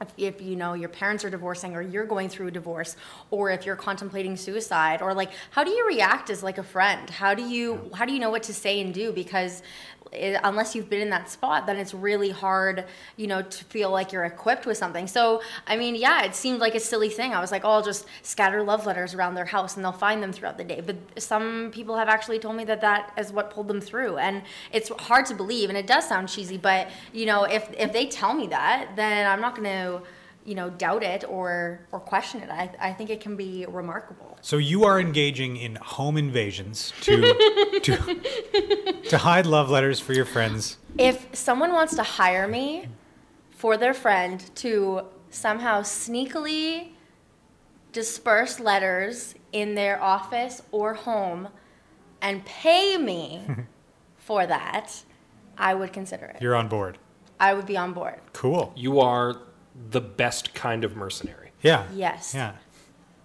[0.01, 2.97] if, if you know your parents are divorcing or you're going through a divorce
[3.31, 7.09] or if you're contemplating suicide or like how do you react as like a friend?
[7.09, 9.13] How do you how do you know what to say and do?
[9.13, 9.63] Because
[10.13, 12.85] it, unless you've been in that spot then it's really hard
[13.17, 15.07] you know to feel like you're equipped with something.
[15.07, 17.33] So i mean yeah it seemed like a silly thing.
[17.33, 20.23] I was like oh i'll just scatter love letters around their house and they'll find
[20.23, 20.83] them throughout the day.
[20.85, 24.19] But some people have actually told me that that is what pulled them through.
[24.19, 27.93] And it's hard to believe and it does sound cheesy but you know if if
[27.93, 29.86] they tell me that then i'm not going to
[30.45, 31.51] you know doubt it or
[31.93, 35.73] or question it i, I think it can be remarkable So you are engaging in
[35.97, 37.15] home invasions to
[37.87, 37.93] to
[39.13, 40.61] to hide love letters for your friends.
[41.13, 42.69] if someone wants to hire me
[43.63, 46.67] for their friend to somehow sneakily
[47.93, 51.49] disperse letters in their office or home
[52.21, 53.43] and pay me
[54.29, 54.87] for that,
[55.59, 56.37] I would consider it.
[56.43, 56.99] You're on board.
[57.41, 58.19] I would be on board.
[58.33, 58.73] Cool.
[58.77, 59.37] You are
[59.91, 61.53] the best kind of mercenary.
[61.63, 61.87] Yeah.
[61.95, 62.35] Yes.
[62.35, 62.53] Yeah.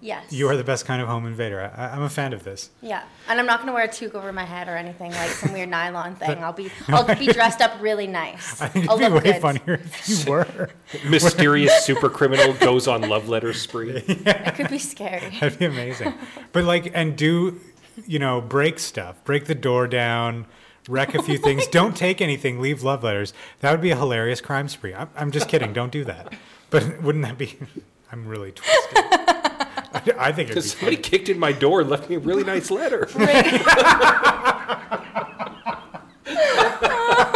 [0.03, 0.33] Yes.
[0.33, 1.71] You are the best kind of home invader.
[1.75, 2.71] I, I'm a fan of this.
[2.81, 5.53] Yeah, and I'm not gonna wear a toque over my head or anything like some
[5.53, 6.43] weird nylon thing.
[6.43, 8.59] I'll be I'll be dressed up really nice.
[8.59, 9.41] I think I'll it'd be look way good.
[9.41, 10.69] funnier if you were.
[11.07, 13.91] Mysterious super criminal goes on love letter spree.
[14.07, 15.37] It could be scary.
[15.39, 16.15] That'd be amazing.
[16.51, 17.61] But like, and do,
[18.07, 20.47] you know, break stuff, break the door down,
[20.87, 21.67] wreck a few oh things.
[21.67, 22.59] Don't take anything.
[22.59, 23.33] Leave love letters.
[23.59, 24.93] That would be a hilarious crime spree.
[24.93, 25.73] I'm, I'm just kidding.
[25.73, 26.33] Don't do that.
[26.69, 27.57] But wouldn't that be?
[28.11, 28.97] I'm really twisted.
[28.97, 30.97] I, I think it'd be Because somebody funny.
[30.97, 33.07] kicked in my door and left me a really nice letter.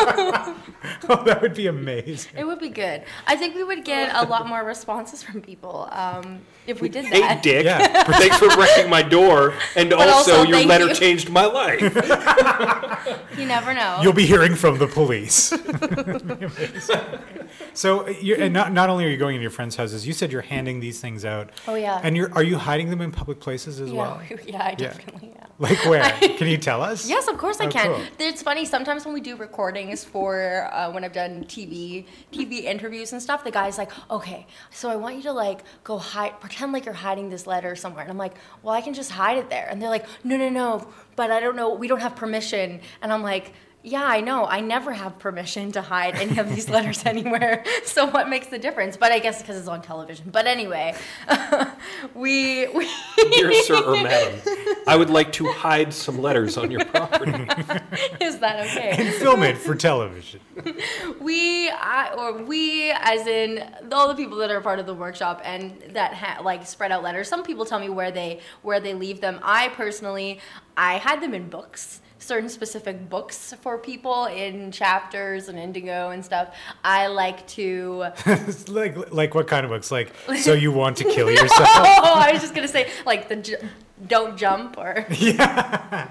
[1.10, 2.32] Oh, that would be amazing.
[2.38, 3.04] It would be good.
[3.28, 7.06] I think we would get a lot more responses from people um, if we did
[7.06, 7.42] Hey, that.
[7.44, 7.66] Dick.
[7.66, 8.04] Yeah.
[8.14, 10.94] Thanks for wrecking my door, and also, also, your letter you.
[10.96, 11.82] changed my life.
[13.38, 14.00] You never know.
[14.02, 15.52] You'll be hearing from the police.
[17.74, 20.32] so, you're, and not, not only are you going into your friends' houses, you said
[20.32, 21.50] you're handing these things out.
[21.68, 22.00] Oh, yeah.
[22.04, 24.22] And you're are you hiding them in public places as yeah, well?
[24.46, 25.50] yeah, I definitely am.
[25.60, 26.04] Like where?
[26.38, 27.08] Can you tell us?
[27.08, 27.86] Yes, of course I Oh, can.
[27.88, 28.02] cool.
[28.20, 33.14] It's funny sometimes when we do recordings for uh, when I've done TV TV interviews
[33.14, 33.44] and stuff.
[33.44, 36.94] The guy's like, "Okay, so I want you to like go hide, pretend like you're
[36.94, 39.82] hiding this letter somewhere." And I'm like, "Well, I can just hide it there." And
[39.82, 41.74] they're like, "No, no, no, but I don't know.
[41.74, 43.54] We don't have permission." And I'm like.
[43.88, 44.46] Yeah, I know.
[44.48, 47.64] I never have permission to hide any of these letters anywhere.
[47.86, 48.98] So what makes the difference?
[48.98, 50.30] But I guess because it's on television.
[50.32, 50.96] But anyway,
[52.16, 52.90] we we
[53.32, 54.40] Dear sir or madam,
[54.88, 57.32] I would like to hide some letters on your property.
[58.20, 58.96] is that okay?
[58.98, 60.42] And film it for television.
[61.22, 65.42] we I, or we as in all the people that are part of the workshop
[65.46, 68.94] and that ha- like spread out letters some people tell me where they where they
[68.94, 70.40] leave them i personally
[70.78, 76.26] i had them in books certain specific books for people in chapters and indigo and
[76.26, 76.56] stuff.
[76.84, 78.08] I like to.
[78.68, 79.92] Like like what kind of books?
[79.92, 81.70] Like so you want to kill yourself?
[81.70, 83.70] oh, I was just gonna say like the
[84.08, 85.06] don't jump or.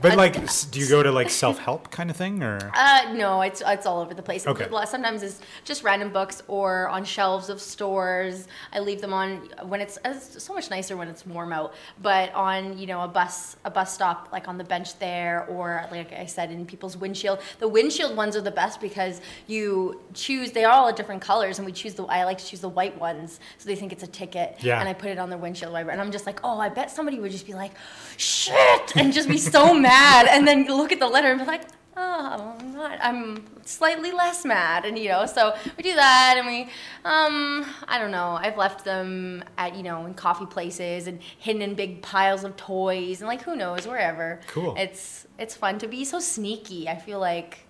[0.00, 0.34] But like,
[0.70, 2.58] do you go to like self help kind of thing or?
[2.74, 4.46] Uh, no, it's it's all over the place.
[4.46, 4.68] Okay.
[4.86, 8.48] Sometimes it's just random books or on shelves of stores.
[8.72, 11.74] I leave them on when it's, it's so much nicer when it's warm out.
[12.02, 15.86] But on you know a bus a bus stop like on the bench there or
[15.90, 17.40] like I said in people's windshield.
[17.58, 20.52] The windshield ones are the best because you choose.
[20.52, 22.04] They are all different colors and we choose the.
[22.04, 24.56] I like to choose the white ones so they think it's a ticket.
[24.60, 24.80] Yeah.
[24.80, 26.90] And I put it on their windshield wiper and I'm just like, oh, I bet
[26.90, 27.72] somebody would just be like,
[28.16, 31.62] shit, and just be so mad and then look at the letter and be like.
[31.96, 32.98] Oh, I'm not.
[33.02, 36.62] I'm slightly less mad, and you know, so we do that, and we,
[37.04, 38.38] um, I don't know.
[38.40, 42.56] I've left them at you know in coffee places and hidden in big piles of
[42.56, 44.40] toys, and like who knows wherever.
[44.46, 44.74] Cool.
[44.78, 46.88] It's it's fun to be so sneaky.
[46.88, 47.66] I feel like,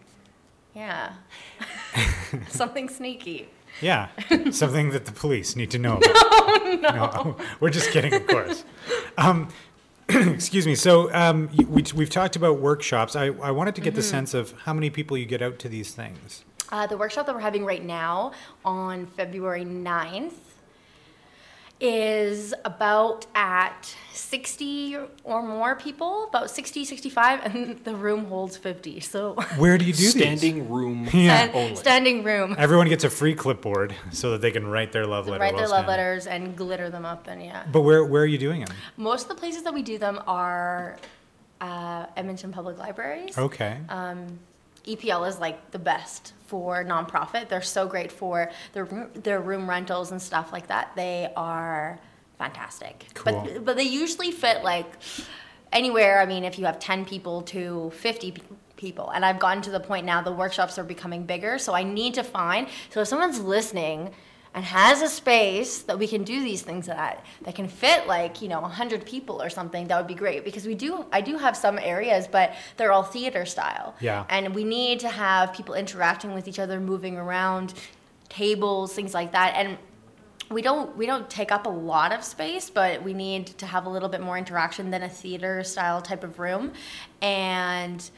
[0.74, 1.14] yeah,
[2.48, 3.48] something sneaky.
[3.80, 4.08] Yeah,
[4.50, 6.82] something that the police need to know about.
[6.82, 7.36] No, no.
[7.60, 8.64] we're just kidding, of course.
[9.16, 9.48] Um,
[10.34, 10.74] excuse me.
[10.74, 13.14] So um, we, we've talked about workshops.
[13.14, 15.68] I, I wanted to get the sense of how many people you get out to
[15.68, 16.44] these things.
[16.72, 18.32] Uh, the workshop that we're having right now
[18.64, 20.32] on February 9th
[21.80, 29.00] is about at 60 or more people, about 60, 65, and the room holds 50.
[29.00, 30.10] So, Where do you do these?
[30.12, 31.36] Standing room Yeah.
[31.36, 31.76] stand- only.
[31.76, 32.54] standing room.
[32.58, 35.40] Everyone gets a free clipboard so that they can write their love letter.
[35.40, 37.64] Write their while love letters and glitter them up, and yeah.
[37.72, 38.74] But where where are you doing them?
[38.96, 40.96] Most of the places that we do them are
[41.60, 43.36] uh, Edmonton Public Libraries.
[43.38, 43.78] Okay.
[44.86, 47.48] EPL is like the best for nonprofit.
[47.48, 50.92] They're so great for their their room rentals and stuff like that.
[50.96, 51.98] They are
[52.38, 53.06] fantastic.
[53.14, 53.32] Cool.
[53.32, 54.90] But but they usually fit like
[55.72, 56.20] anywhere.
[56.20, 58.34] I mean, if you have ten people to fifty
[58.76, 61.58] people, and I've gotten to the point now the workshops are becoming bigger.
[61.58, 62.68] So I need to find.
[62.90, 64.10] So if someone's listening.
[64.52, 68.42] And has a space that we can do these things at that can fit like
[68.42, 71.38] you know 100 people or something that would be great because we do I do
[71.38, 74.24] have some areas but they're all theater style Yeah.
[74.28, 77.74] and we need to have people interacting with each other, moving around,
[78.28, 79.54] tables, things like that.
[79.56, 79.78] And
[80.50, 83.86] we don't we don't take up a lot of space, but we need to have
[83.86, 86.72] a little bit more interaction than a theater style type of room.
[87.22, 88.10] And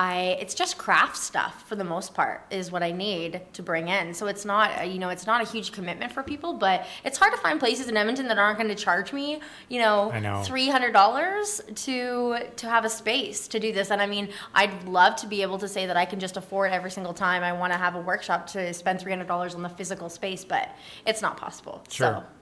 [0.00, 3.88] I it's just craft stuff for the most part is what I need to bring
[3.88, 4.14] in.
[4.14, 7.34] So it's not you know it's not a huge commitment for people, but it's hard
[7.34, 10.42] to find places in Edmonton that aren't going to charge me you know, know.
[10.42, 13.90] three hundred dollars to to have a space to do this.
[13.90, 16.72] And I mean, I'd love to be able to say that I can just afford
[16.72, 19.62] every single time I want to have a workshop to spend three hundred dollars on
[19.62, 20.70] the physical space, but
[21.06, 21.82] it's not possible.
[21.90, 22.06] Sure.
[22.06, 22.39] So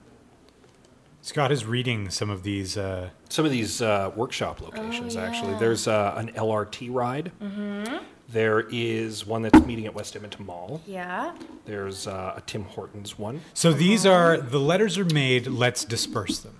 [1.21, 2.77] Scott is reading some of these.
[2.77, 5.57] Uh, Some of these uh, workshop locations, Oh, actually.
[5.59, 7.31] There's uh, an LRT ride.
[7.41, 8.03] Mm-hmm.
[8.29, 10.81] There is one that's meeting at West Edmonton Mall.
[10.85, 11.33] yeah,
[11.65, 13.41] There's uh, a Tim Hortons one.
[13.53, 15.47] so these are the letters are made.
[15.47, 16.55] Let's disperse them.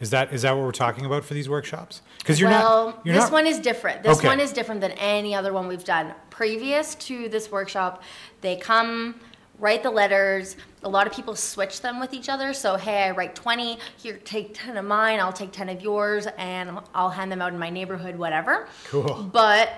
[0.00, 2.02] Is that is that what we're talking about for these workshops?
[2.18, 3.00] Because you're well, not.
[3.04, 4.04] You're this not, one is different.
[4.04, 4.28] This Okay.
[4.28, 6.14] one is different than any other one we've done.
[6.30, 8.04] Previous to this workshop,
[8.40, 9.16] they come,
[9.58, 10.56] write the letters.
[10.82, 12.52] A lot of people switch them with each other.
[12.52, 16.26] So, hey, I write 20, here, take 10 of mine, I'll take 10 of yours,
[16.38, 18.68] and I'll hand them out in my neighborhood, whatever.
[18.84, 19.28] Cool.
[19.32, 19.70] But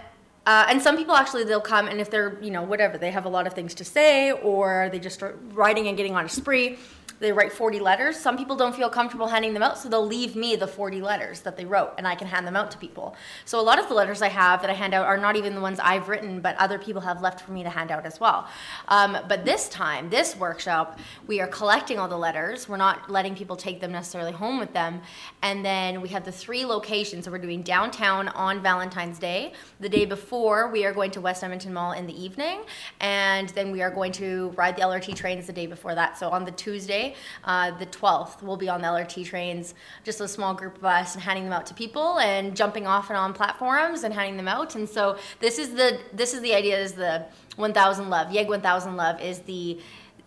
[0.46, 3.26] uh, and some people actually they'll come and if they're you know whatever they have
[3.26, 6.28] a lot of things to say or they just start writing and getting on a
[6.28, 6.78] spree
[7.20, 8.18] they write 40 letters.
[8.18, 11.40] Some people don't feel comfortable handing them out so they'll leave me the 40 letters
[11.40, 13.14] that they wrote and i can hand them out to people.
[13.44, 15.54] So a lot of the letters i have that i hand out are not even
[15.54, 18.18] the ones i've written but other people have left for me to hand out as
[18.18, 18.48] well.
[18.88, 22.68] Um, but this time this workshop we are collecting all the letters.
[22.68, 25.02] We're not letting people take them necessarily home with them.
[25.42, 27.26] And then we have the three locations.
[27.26, 29.52] So we're doing downtown on valentine's day.
[29.78, 32.62] The day before we are going to west edmonton mall in the evening.
[33.00, 36.18] And then we are going to ride the lrt trains the day before that.
[36.18, 37.09] So on the tuesday
[37.44, 41.14] uh, the 12th we'll be on the lrt trains just a small group of us
[41.14, 44.48] and handing them out to people and jumping off and on platforms and handing them
[44.48, 47.24] out and so this is the this is the idea is the
[47.56, 49.78] 1000 love yeg 1000 love is the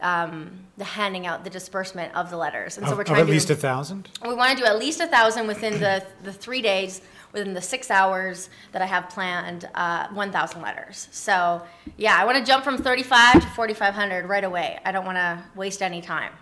[0.02, 3.26] um, the handing out the disbursement of the letters and so of, we're trying at
[3.26, 4.10] to least a thousand.
[4.28, 7.62] we want to do at least a thousand within the, the three days, within the
[7.62, 11.08] six hours that I have planned, uh, 1,000 letters.
[11.12, 11.62] So,
[11.98, 14.80] yeah, I want to jump from 35 to 4,500 right away.
[14.86, 16.34] I don't want to waste any time.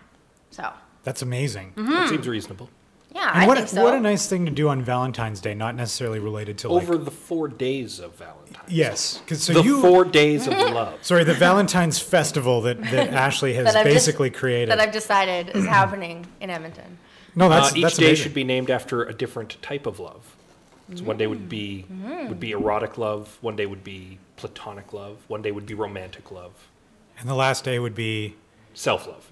[0.52, 0.72] So,
[1.04, 1.74] That's amazing.
[1.76, 2.10] That mm-hmm.
[2.10, 2.70] seems reasonable.
[3.14, 3.84] yeah, And I what think so.
[3.84, 6.98] what a nice thing to do on Valentine's Day, not necessarily related to like Over
[6.98, 8.72] the four days of Valentine's.
[8.72, 10.74] yes, because so the you four days of mm-hmm.
[10.74, 11.04] love.
[11.04, 14.70] sorry the Valentine's festival that that Ashley has That I've just- basically created.
[14.70, 15.66] that I've decided is mm-hmm.
[15.74, 16.98] happening in Edmonton.
[17.36, 18.24] no, that's uh, each that's day amazing.
[18.24, 20.36] should be named after a different type of love.
[20.94, 21.86] So one day would be
[22.28, 23.38] would be erotic love.
[23.40, 25.18] One day would be platonic love.
[25.30, 26.52] One day would be romantic love.
[27.18, 28.36] And the last day would be
[28.74, 29.30] Self love.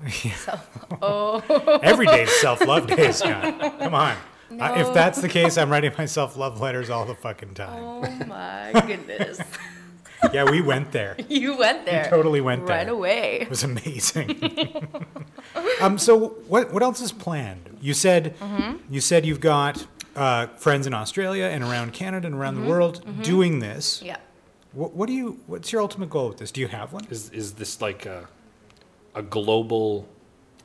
[1.84, 3.80] every day's self love day, Scott.
[3.80, 4.16] Come on.
[4.60, 7.82] I- if that's the case, I'm writing myself love letters all the fucking time.
[7.84, 9.40] Oh my goodness.
[10.34, 11.16] Yeah, we went there.
[11.30, 12.08] you went there.
[12.10, 12.78] totally went right there.
[12.78, 13.38] Right away.
[13.42, 14.42] It was amazing.
[15.80, 17.78] um, so what what else is planned?
[17.82, 18.94] You said Mm-hmm.
[18.94, 19.86] you said you've got
[20.16, 22.64] uh, friends in Australia and around Canada and around Mm-hmm.
[22.66, 24.02] the world doing this.
[24.04, 24.18] Yeah.
[24.74, 25.40] What, what do you?
[25.48, 26.52] What's your ultimate goal with this?
[26.52, 27.06] Do you have one?
[27.10, 28.28] Is is this like a
[29.16, 30.08] a global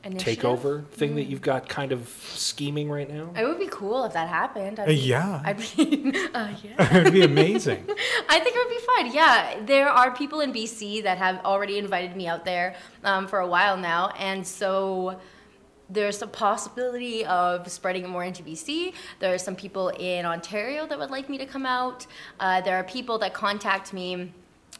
[0.03, 0.43] Initiative?
[0.43, 3.31] takeover thing that you've got kind of scheming right now?
[3.35, 4.79] It would be cool if that happened.
[4.79, 6.97] I'd Uh, be, yeah, I'd be, uh, yeah.
[6.99, 7.85] it'd be amazing.
[8.29, 9.13] I think it would be fun.
[9.15, 13.39] Yeah, there are people in BC that have already invited me out there um, for
[13.39, 15.19] a while now, and so
[15.89, 18.93] there's a possibility of spreading it more into BC.
[19.19, 22.07] There are some people in Ontario that would like me to come out.
[22.39, 24.31] Uh, there are people that contact me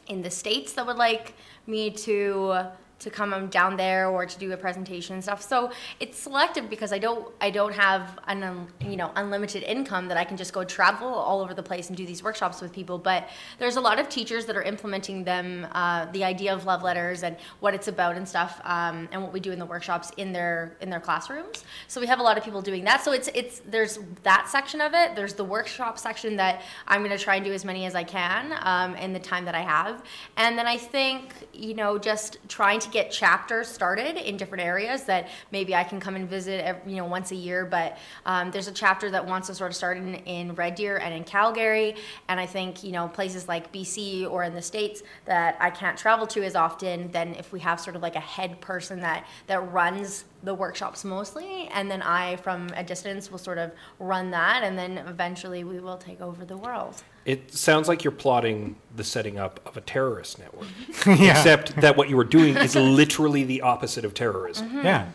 [0.08, 1.34] in the states that would like
[1.66, 2.66] me to
[2.98, 5.42] to come um, down there or to do a presentation and stuff.
[5.42, 5.70] So
[6.00, 10.16] it's selective because I don't I don't have an un, you know unlimited income that
[10.16, 12.98] I can just go travel all over the place and do these workshops with people.
[12.98, 13.28] But
[13.58, 17.22] there's a lot of teachers that are implementing them uh, the idea of love letters
[17.22, 20.32] and what it's about and stuff um, and what we do in the workshops in
[20.32, 21.64] their in their classrooms.
[21.88, 23.04] So we have a lot of people doing that.
[23.04, 25.14] So it's it's there's that section of it.
[25.14, 28.04] There's the workshop section that I'm going to try and do as many as I
[28.04, 30.02] can um, in the time that I have.
[30.38, 35.04] And then I think you know just trying to get chapters started in different areas
[35.04, 37.64] that maybe I can come and visit every, you know once a year.
[37.64, 40.98] But um, there's a chapter that wants to sort of start in, in Red Deer
[40.98, 41.96] and in Calgary.
[42.28, 45.98] And I think you know places like BC or in the states that I can't
[45.98, 47.10] travel to as often.
[47.10, 51.04] Then if we have sort of like a head person that that runs the workshops
[51.04, 55.64] mostly, and then I from a distance will sort of run that, and then eventually
[55.64, 57.02] we will take over the world.
[57.26, 60.68] It sounds like you're plotting the setting up of a terrorist network,
[61.06, 64.68] yeah, except that what you were doing is literally the opposite of terrorism.
[64.68, 64.86] Mm-hmm.
[64.86, 65.08] yeah.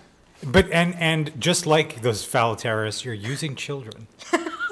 [0.43, 4.07] But and and just like those foul terrorists, you're using children.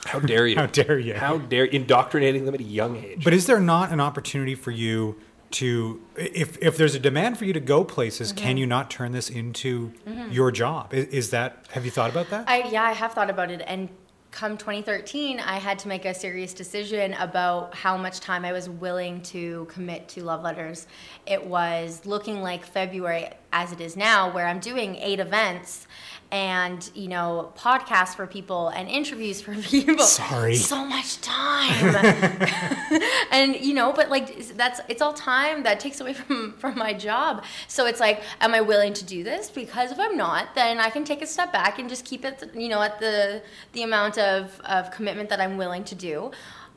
[0.05, 0.55] How dare you?
[0.57, 1.13] How dare you?
[1.13, 3.23] How dare indoctrinating them at a young age?
[3.23, 5.15] But is there not an opportunity for you
[5.51, 8.57] to, if if there's a demand for you to go places, can mm-hmm.
[8.57, 10.31] you not turn this into mm-hmm.
[10.31, 10.93] your job?
[10.93, 11.65] Is, is that?
[11.71, 12.49] Have you thought about that?
[12.49, 13.89] I yeah, I have thought about it and
[14.32, 18.69] come 2013, I had to make a serious decision about how much time I was
[18.69, 20.88] willing to commit to love letters.
[21.25, 25.88] It was looking like February as it is now where I'm doing 8 events
[26.32, 30.06] and, you know, podcasts for people and interviews for people.
[30.06, 30.56] Sorry.
[30.56, 31.95] So much time.
[33.32, 36.93] and you know but like that's it's all time that takes away from from my
[36.93, 40.80] job so it's like am i willing to do this because if i'm not then
[40.80, 43.41] i can take a step back and just keep it you know at the
[43.74, 46.32] the amount of of commitment that i'm willing to do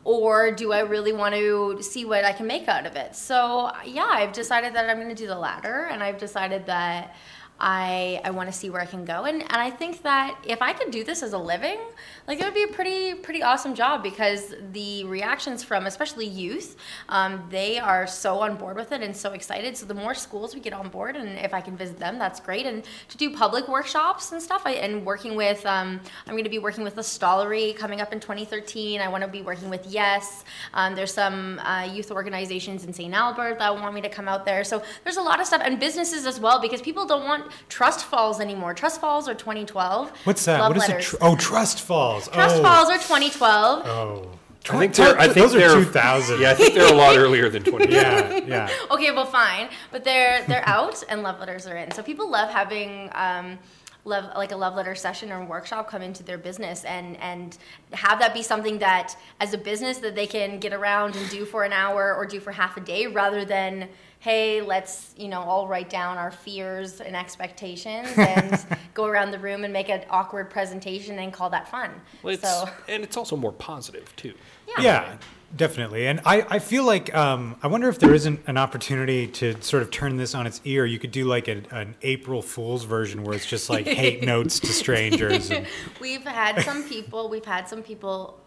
[0.05, 3.15] or do I really want to see what I can make out of it?
[3.15, 7.15] So, yeah, I've decided that I'm going to do the latter, and I've decided that
[7.63, 10.61] I I want to see where I can go, and and I think that if
[10.61, 11.79] I could do this as a living,
[12.27, 16.77] like it would be a pretty pretty awesome job because the reactions from especially youth,
[17.09, 19.77] um, they are so on board with it and so excited.
[19.77, 22.41] So the more schools we get on board, and if I can visit them, that's
[22.41, 22.67] great.
[22.67, 26.51] And to do public workshops and stuff, I, and working with um, I'm going to
[26.51, 29.01] be working with the Stollery coming up in 2013.
[29.01, 30.45] I want to be working with Yes.
[30.75, 33.15] Um, there's some uh, youth organizations in St.
[33.15, 34.65] Albert that want me to come out there.
[34.65, 38.05] So there's a lot of stuff and businesses as well because people don't want trust
[38.05, 38.75] falls anymore.
[38.75, 40.13] Trust falls are 2012.
[40.25, 40.61] What's that?
[40.61, 41.15] Love what is letters.
[41.15, 41.17] it?
[41.17, 42.29] Tr- oh, Trust Falls.
[42.29, 42.63] Trust oh.
[42.63, 43.87] falls are 2012.
[43.87, 44.39] Oh.
[44.71, 45.19] I think they're.
[45.19, 46.41] I think those they're, are 2000.
[46.41, 47.93] Yeah, I think they're a lot earlier than 20.
[47.93, 48.69] yeah, yeah.
[48.93, 51.91] Okay, well, fine, but they're they're out and love letters are in.
[51.91, 53.11] So people love having.
[53.15, 53.59] Um,
[54.05, 57.59] love like a love letter session or workshop come into their business and and
[57.93, 61.45] have that be something that as a business that they can get around and do
[61.45, 63.89] for an hour or do for half a day rather than
[64.23, 68.65] hey let's you know all write down our fears and expectations and
[68.95, 71.91] go around the room and make an awkward presentation and call that fun
[72.23, 74.35] Well, it's, so and it's also more positive too.
[74.79, 75.17] Yeah,
[75.57, 76.07] definitely.
[76.07, 79.83] And I, I feel like um, I wonder if there isn't an opportunity to sort
[79.83, 80.87] of turn this on its ear.
[80.87, 84.61] You could do like a, an April Fool's version where it's just like hate notes
[84.61, 85.51] to strangers.
[85.51, 85.67] And,
[86.01, 88.41] We've had some people, we've had some people,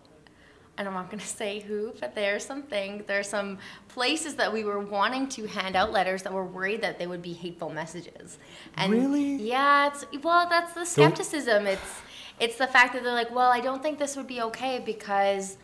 [0.78, 3.58] and I'm not going to say who, but there's something, there's some
[3.88, 7.22] places that we were wanting to hand out letters that were worried that they would
[7.22, 8.38] be hateful messages.
[8.76, 9.36] And Really?
[9.36, 11.68] Yeah, it's, well, that's the skepticism.
[11.68, 12.02] It's,
[12.40, 15.58] it's the fact that they're like, well, I don't think this would be okay because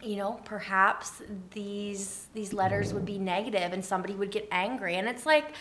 [0.00, 4.94] you know, perhaps these these letters would be negative and somebody would get angry.
[4.94, 5.52] And it's like,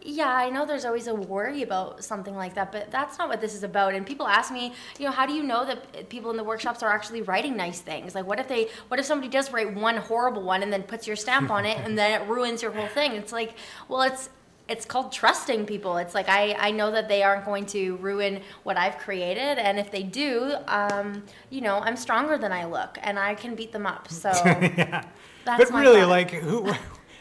[0.00, 3.42] yeah, I know there's always a worry about something like that, but that's not what
[3.42, 3.94] this is about.
[3.94, 6.82] And people ask me, you know, how do you know that people in the workshops
[6.82, 8.14] are actually writing nice things?
[8.14, 11.06] Like what if they what if somebody does write one horrible one and then puts
[11.06, 13.12] your stamp on it and then it ruins your whole thing?
[13.12, 13.54] It's like,
[13.88, 14.30] well, it's
[14.68, 15.96] it's called trusting people.
[15.96, 19.78] It's like I, I know that they aren't going to ruin what I've created, and
[19.78, 23.72] if they do, um, you know, I'm stronger than I look, and I can beat
[23.72, 24.08] them up.
[24.10, 25.04] So yeah.
[25.44, 26.08] that's but my really, thought.
[26.08, 26.72] like, who?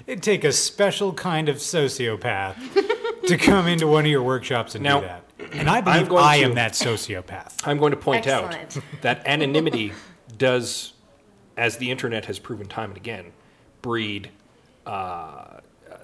[0.08, 2.56] It'd take a special kind of sociopath
[3.28, 5.24] to come into one of your workshops and Now, do that.
[5.54, 7.54] And I believe I to- am that sociopath.
[7.66, 8.78] I'm going to point Excellent.
[8.78, 9.94] out that anonymity
[10.38, 10.94] does,
[11.58, 13.34] as the internet has proven time and again,
[13.82, 14.30] breed
[14.86, 15.51] uh,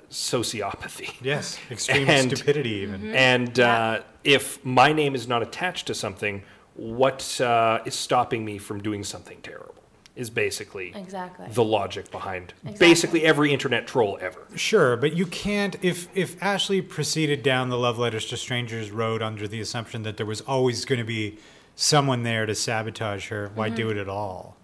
[0.10, 1.14] sociopathy.
[1.22, 3.02] Yes, extreme And- stupidity, even.
[3.02, 3.16] Mm-hmm.
[3.16, 6.44] And uh, if my name is not attached to something,
[6.76, 9.74] what uh, is stopping me from doing something terrible?
[10.16, 11.46] Is basically Exactly.
[11.52, 12.88] the logic behind Exactly.
[12.88, 14.48] basically every internet troll ever.
[14.56, 15.76] Sure, but you can't.
[15.84, 20.18] If if Ashley proceeded down the love letters to strangers road under the assumption that
[20.18, 21.38] there was always going to be
[21.76, 24.58] someone there to sabotage her, why do it at all?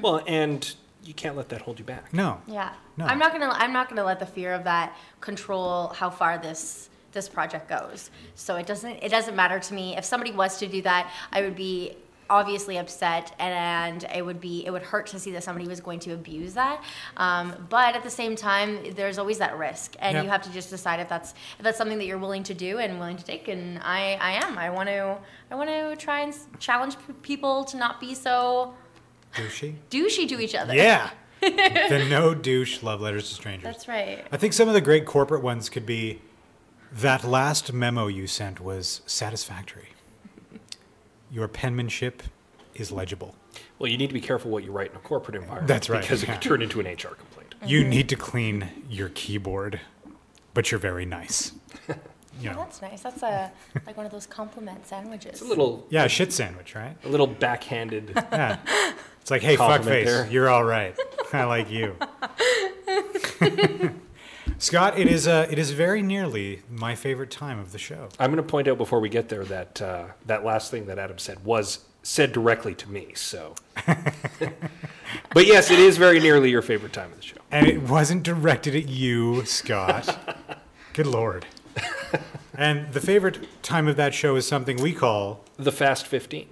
[0.00, 0.74] Well, and
[1.04, 2.12] you can't let that hold you back.
[2.12, 2.40] No.
[2.46, 2.72] Yeah.
[2.96, 3.04] No.
[3.06, 6.88] I'm not gonna I'm not gonna let the fear of that control how far this
[7.12, 8.10] this project goes.
[8.34, 9.96] So it doesn't it doesn't matter to me.
[9.96, 11.96] If somebody was to do that, I would be
[12.30, 15.98] obviously upset and it would be it would hurt to see that somebody was going
[15.98, 16.82] to abuse that
[17.18, 20.24] um, but at the same time there's always that risk and Yep.
[20.24, 22.78] you have to just decide if that's if that's something that you're willing to do
[22.78, 25.18] and willing to take and i i am i want to
[25.50, 28.72] i want to try and challenge p- people to not be so
[29.34, 29.74] Douchey?
[29.90, 31.10] douchey to each other Yeah.
[31.40, 33.64] the no douche love letters to strangers.
[33.64, 36.20] that's right I think some of the great corporate ones could be
[36.92, 39.88] that last memo you sent was satisfactory.
[41.30, 42.22] Your penmanship
[42.74, 43.34] is legible.
[43.78, 45.66] Well, you need to be careful what you write in a corporate environment.
[45.66, 47.54] That's right, Because it could turn into an HR complaint.
[47.66, 47.90] You mm-hmm.
[47.90, 49.80] need to clean your keyboard,
[50.54, 51.52] but you're very nice.
[52.40, 53.00] You Oh, that's nice.
[53.00, 53.52] That's a
[53.86, 55.34] like one of those compliment sandwiches.
[55.34, 56.96] It's a little, Yeah, shit sandwich, right?
[57.04, 58.10] a little backhanded.
[58.16, 58.58] Yeah.
[59.24, 60.26] It's like, hey, fuckface, there.
[60.26, 60.94] you're all right.
[61.32, 61.96] I like you.
[64.58, 68.10] Scott, it is uh, it is very nearly my favorite time of the show.
[68.18, 70.98] I'm going to point out before we get there that uh, that last thing that
[70.98, 73.12] Adam said was said directly to me.
[73.14, 73.54] So,
[75.32, 77.38] but yes, it is very nearly your favorite time of the show.
[77.50, 80.36] And it wasn't directed at you, Scott.
[80.92, 81.46] Good lord.
[82.56, 86.46] And the favorite time of that show is something we call The Fast 15.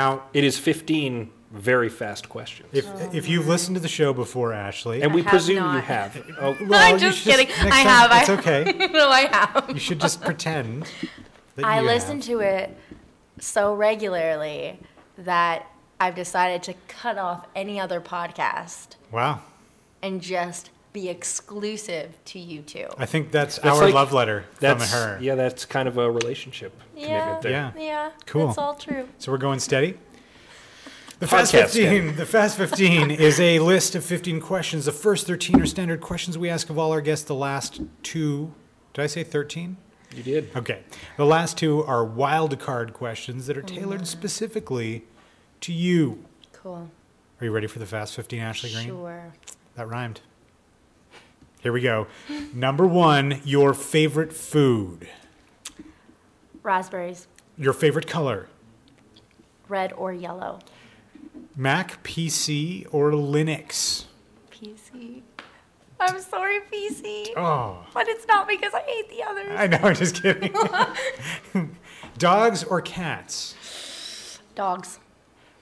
[0.00, 0.22] Now.
[0.32, 5.02] It is 15 very fast questions, If if you've listened to the show before, Ashley,
[5.02, 6.12] and we I have presume you have.
[6.40, 7.48] Oh, well, I'm just should kidding.
[7.48, 8.10] next I time- have.
[8.12, 8.88] I- It's okay.
[8.98, 9.64] no, I have.
[9.74, 10.86] You should just pretend.
[11.56, 12.26] That I you listen have.
[12.26, 12.76] to it
[13.40, 14.78] so regularly
[15.18, 15.66] that
[15.98, 19.40] I've decided to cut off any other podcast Wow,
[20.02, 22.86] and just be exclusive to you two.
[22.98, 25.18] I think that's, That's our like- love letter that's from her.
[25.20, 27.52] yeah, that's kind of a relationship Yeah, commitment there.
[27.52, 27.72] Yeah.
[27.76, 28.46] yeah, Cool.
[28.48, 29.08] That's all true.
[29.18, 29.98] So we're going steady.
[31.20, 32.16] The Fast Podcast 15.
[32.16, 34.86] The Fast 15 is a list of 15 questions.
[34.86, 37.26] The first 13 are standard questions we ask of all our guests.
[37.26, 38.54] The last two,
[38.94, 39.76] did I say 13?
[40.16, 40.50] You did.
[40.56, 40.82] Okay.
[41.18, 45.04] The last two are wild card questions that are oh, tailored specifically
[45.60, 46.24] to you.
[46.54, 46.90] Cool.
[47.40, 48.86] Are you ready for the Fast 15, Ashley Green?
[48.86, 49.32] Sure.
[49.76, 50.22] That rhymed.
[51.60, 52.06] Here we go.
[52.54, 55.08] Number one, your favorite food,
[56.62, 57.26] Raspberries,
[57.58, 58.48] your favorite color,
[59.68, 60.60] red or yellow.
[61.54, 64.04] Mac, PC, or Linux.
[64.50, 65.22] PC.
[65.98, 67.36] I'm sorry, PC.
[67.36, 67.84] Oh.
[67.92, 69.52] But it's not because I hate the others.
[69.54, 70.54] I know, I'm just kidding.
[72.18, 73.54] Dogs or cats?
[74.54, 74.98] Dogs.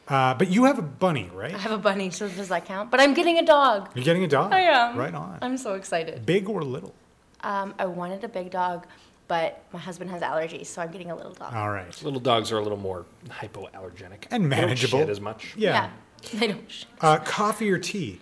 [0.08, 1.54] Uh, but you have a bunny, right?
[1.54, 2.90] I have a bunny, so does that count?
[2.90, 3.90] But I'm getting a dog.
[3.94, 4.52] You're getting a dog?
[4.52, 4.96] I am.
[4.96, 5.38] Right on.
[5.42, 6.24] I'm so excited.
[6.24, 6.94] Big or little?
[7.42, 8.86] Um, I wanted a big dog,
[9.28, 11.52] but my husband has allergies, so I'm getting a little dog.
[11.54, 12.02] All right.
[12.02, 14.48] Little dogs are a little more hypoallergenic And manageable.
[14.48, 14.98] They don't manageable.
[15.00, 15.54] shed as much.
[15.56, 15.90] Yeah.
[16.34, 16.68] They don't.
[16.70, 18.20] sh- Uh, coffee or tea?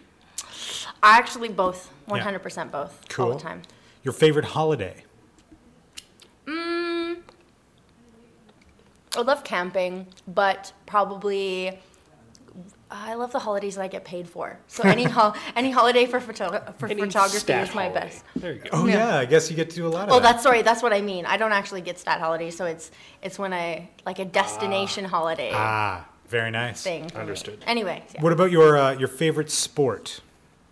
[1.02, 1.90] Actually, both.
[2.08, 3.00] 100% both.
[3.08, 3.26] Cool.
[3.26, 3.62] All the time.
[4.02, 5.04] Your favorite holiday?
[9.16, 11.78] I love camping, but probably
[12.90, 14.58] I love the holidays that I get paid for.
[14.68, 18.00] So any ho- any holiday for photo- for Any photography is my holiday.
[18.06, 18.24] best.
[18.36, 18.68] There you go.
[18.72, 18.94] Oh, yeah.
[19.12, 19.18] Yeah.
[19.18, 20.32] I guess you get to do a lot of Oh, that.
[20.32, 20.62] that's sorry.
[20.62, 21.26] That's what I mean.
[21.26, 22.90] I don't actually get stat holidays, so it's
[23.22, 26.82] it's when I like a destination holiday Ah, very nice.
[26.82, 27.10] thing.
[27.14, 27.62] Understood.
[27.66, 28.22] Anyway, yeah.
[28.22, 30.20] What about your uh, your favorite sport?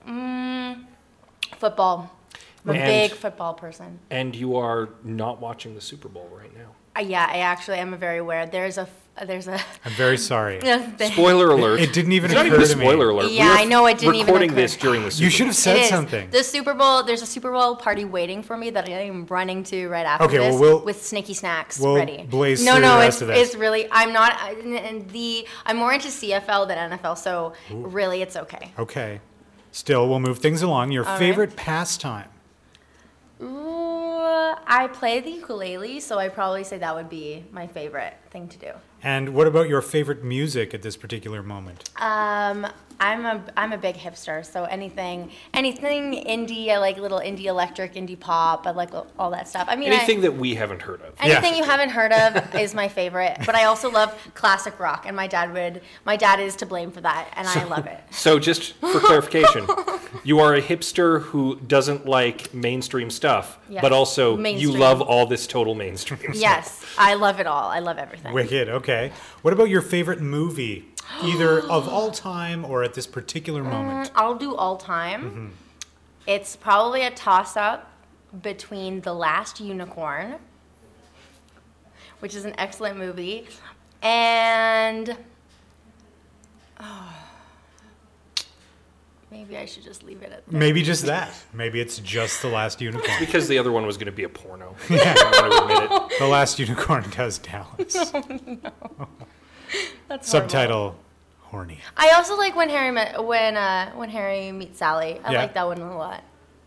[0.09, 0.85] Mm,
[1.59, 2.11] football.
[2.67, 3.99] I'm a And- big football person.
[4.11, 6.71] And you are not watching the Super Bowl right now.
[6.97, 8.47] Uh, yeah, I actually am very aware.
[8.47, 10.61] There's a f- uh, there's a I'm very sorry.
[11.13, 11.79] Spoiler alert.
[11.81, 12.85] It didn't even It's not occur even a to me.
[12.85, 13.31] spoiler alert.
[13.31, 15.25] Yeah, We I know it didn't even recording this during the Super Bowl.
[15.25, 15.89] You should have It said is.
[15.89, 16.31] something.
[16.31, 17.05] The Super Bowl.
[17.05, 20.25] There's a Super Bowl party waiting for me that I am running to right after
[20.27, 22.25] Okay, well, we'll- with sneaky snacks we'll ready.
[22.29, 23.49] blaze no, through no, the it's rest of this.
[23.49, 23.87] it's really.
[23.93, 24.33] I'm not.
[24.41, 28.73] I- and- And the I'm more into CFL than NFL, so really it's okay.
[28.79, 29.21] Okay.
[29.71, 30.91] Still, we'll move things along.
[30.93, 31.19] Your right.
[31.19, 32.29] favorite pastime?
[33.43, 33.47] Ooh,
[34.25, 38.59] I play the ukulele, so I probably say that would be my favorite thing to
[38.59, 38.73] do.
[39.03, 41.91] And what about your favorite music at this particular moment?
[41.97, 42.67] Um,
[43.01, 47.95] I'm a I'm a big hipster, so anything anything indie, I like little indie electric,
[47.95, 49.67] indie pop, I like all that stuff.
[49.69, 51.15] I mean, I- Anything that we haven't heard of.
[51.19, 51.59] Anything Yeah.
[51.59, 55.27] you haven't heard of is my favorite, but I also love classic rock, and my
[55.27, 55.83] dad would.
[56.05, 57.99] My dad is to blame for that, and I love it.
[58.11, 59.67] So, just for clarification,
[60.25, 63.83] you are a hipster who doesn't like mainstream stuff, Yes.
[63.83, 66.21] but also you love all this total mainstream.
[66.21, 66.37] stuff.
[66.37, 67.69] Yes, I love it all.
[67.69, 68.33] I love everything.
[68.33, 68.69] Wicked.
[68.69, 69.13] Okay.
[69.43, 70.85] What about your favorite movie,
[71.23, 74.11] either of all time or at this particular mm, moment?
[74.15, 75.23] I'll do all time.
[75.23, 75.49] Mm-hmm.
[76.27, 77.91] It's probably a toss up
[78.43, 80.37] between The Last Unicorn,
[82.21, 83.47] which is an excellent movie,
[84.03, 85.17] and
[86.81, 87.15] oh,
[89.31, 90.53] maybe I should just leave it at that.
[90.53, 91.35] Maybe just that.
[91.53, 93.11] Maybe it's just The Last Unicorn.
[93.21, 94.75] Because the other one was going to be a porno.
[94.91, 96.19] I don't want to admit it.
[96.19, 97.97] The Last Unicorn does Dallas.
[98.97, 99.09] Oh,
[100.09, 100.49] That's horrible.
[100.51, 100.97] Subtitle
[101.41, 101.79] Horny.
[101.97, 105.21] I also like when Harry met when uh, when Harry meets Sally.
[105.25, 105.41] I Yeah.
[105.43, 106.23] like that one a lot.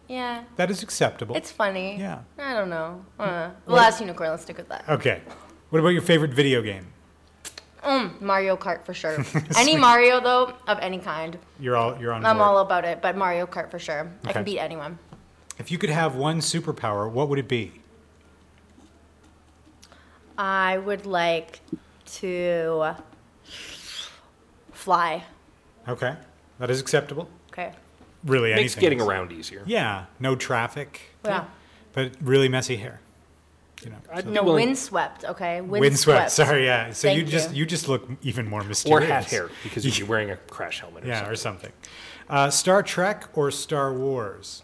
[0.08, 1.36] Yeah, That is acceptable.
[1.36, 1.98] it's funny.
[2.00, 2.20] Yeah.
[2.40, 3.04] I don't know.
[3.20, 4.30] Uh, the Last Unicorn.
[4.30, 4.86] Let's stick with that.
[4.88, 5.22] Okay.
[5.70, 6.88] What about your favorite video game?
[8.22, 9.24] Mario Kart for sure.
[9.58, 12.48] any Mario though, of any kind, You're all you're on I'm board.
[12.48, 13.02] all about it.
[13.02, 14.12] But Mario Kart for sure.
[14.26, 14.98] I can beat anyone.
[15.58, 17.82] If you could have one superpower, what would it be?
[20.38, 21.60] I would like
[22.08, 22.96] to
[24.72, 25.24] fly.
[25.88, 26.16] Okay.
[26.60, 27.30] That is acceptable.
[27.52, 27.74] Okay.
[28.26, 28.82] Really Makes anything.
[28.82, 29.06] getting is.
[29.06, 29.64] around easier.
[29.66, 31.46] Yeah, no traffic, Yeah.
[31.94, 33.00] but really messy hair.
[33.84, 33.98] You know.
[34.12, 35.24] I'd so- No, willing- windswept.
[35.24, 35.62] Okay.
[35.62, 35.82] Windswept.
[35.82, 36.32] Windswept.
[36.32, 36.92] Sorry, yeah.
[36.94, 37.58] So you just you.
[37.58, 38.98] you just look even more mysterious.
[38.98, 39.26] or mysterious.
[39.26, 41.04] hat hair because you'd be wearing a crash helmet.
[41.04, 41.32] Or Yeah, something.
[41.32, 41.72] or something.
[42.30, 44.64] Uh, Star Trek or Star Wars?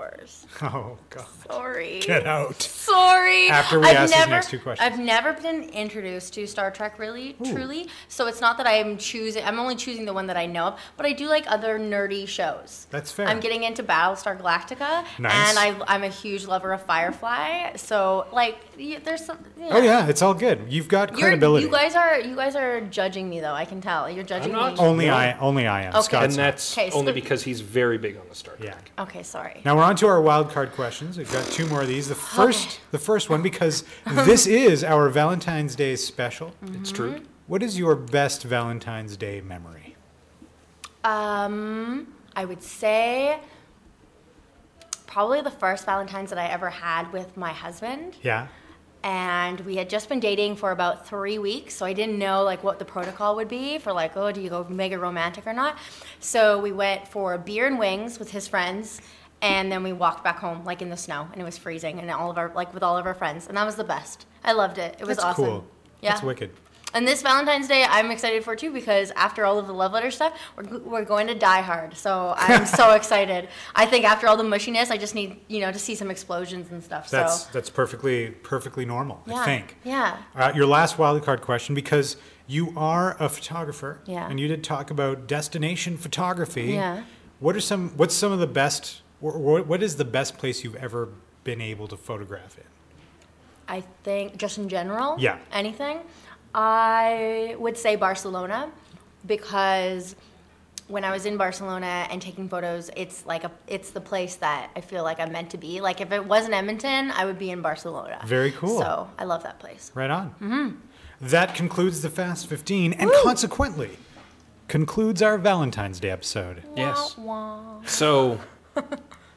[0.00, 0.46] Wars.
[0.62, 2.00] Oh God, Sorry.
[2.00, 2.60] get out.
[2.60, 3.48] Sorry.
[3.48, 4.92] After we I've ask these never, next two questions.
[4.92, 7.88] I've never been introduced to Star Trek really, truly.
[8.08, 9.42] So it's not that I'm choosing.
[9.44, 10.80] I'm only choosing the one that I know of.
[10.98, 12.86] But I do like other nerdy shows.
[12.90, 13.26] That's fair.
[13.26, 15.32] I'm getting into Battlestar Galactica, Nice.
[15.56, 17.76] and I, I'm a huge lover of Firefly.
[17.76, 19.38] So like, y- there's some.
[19.58, 19.68] Yeah.
[19.72, 20.64] Oh yeah, it's all good.
[20.68, 21.66] You've got You're, credibility.
[21.66, 23.52] you guys are you guys are judging me though.
[23.52, 24.74] I can tell you're judging not.
[24.74, 24.78] me.
[24.80, 25.14] only No.
[25.14, 25.90] I, only I am.
[25.94, 26.00] Okay.
[26.02, 28.74] Scott's And that's Okay, so- only because he's very big on the Star yeah.
[28.98, 29.60] Okay, sorry.
[29.64, 31.18] Now we're on to our wild card questions.
[31.18, 32.08] We've got two more of these.
[32.08, 36.54] The first, the first one, because this is our Valentine's Day special.
[36.74, 37.20] It's true.
[37.46, 39.96] What is your best Valentine's Day memory?
[41.04, 42.06] Um,
[42.36, 43.38] I would say
[45.06, 48.16] probably the first Valentine's that I ever had with my husband.
[48.22, 48.46] Yeah.
[49.02, 52.62] And we had just been dating for about three weeks so i didn't know like
[52.62, 55.78] what the protocol would be for like oh do you go mega romantic or not?
[56.20, 59.00] So we went for beer and wings with his friends
[59.42, 62.10] and then we walked back home like in the snow and it was freezing and
[62.10, 64.26] all of our like with all of our friends and that was the best.
[64.44, 64.96] I loved it.
[64.98, 65.44] It was That's awesome.
[65.44, 65.66] cool.
[66.00, 66.10] yeah.
[66.10, 66.50] That's wicked.
[66.94, 70.10] And this Valentine's Day, I'm excited for too because after all of the love letter
[70.10, 71.96] stuff, we're, we're going to Die Hard.
[71.96, 73.48] So I'm so excited.
[73.74, 76.70] I think after all the mushiness, I just need you know to see some explosions
[76.70, 77.10] and stuff.
[77.10, 79.22] That's so that's perfectly perfectly normal.
[79.26, 79.76] yeah, I think.
[79.84, 80.18] yeah.
[80.34, 82.16] Uh, your last wild card question, because
[82.46, 84.28] you are a photographer, Yeah.
[84.28, 86.72] and you did talk about destination photography.
[86.72, 87.04] Yeah.
[87.38, 87.90] What are some?
[87.96, 89.02] What's some of the best?
[89.20, 91.08] What, what is the best place you've ever
[91.44, 92.64] been able to photograph in?
[93.68, 95.38] I think just in general, Yeah.
[95.52, 96.00] anything.
[96.54, 98.70] I would say Barcelona
[99.26, 100.16] because
[100.88, 104.70] when I was in Barcelona and taking photos, it's like a it's the place that
[104.74, 105.80] I feel like I'm meant to be.
[105.80, 108.20] Like if it wasn't Edmonton, I would be in Barcelona.
[108.26, 108.78] Very cool.
[108.78, 109.92] So I love that place.
[109.94, 110.30] Right on.
[110.40, 110.70] Mm-hmm.
[111.20, 113.98] That concludes the Fast 15, and consequently
[114.68, 116.62] concludes our Valentine's Day episode.
[116.74, 117.14] Yes.
[117.18, 117.82] Wah, wah.
[117.84, 118.40] So,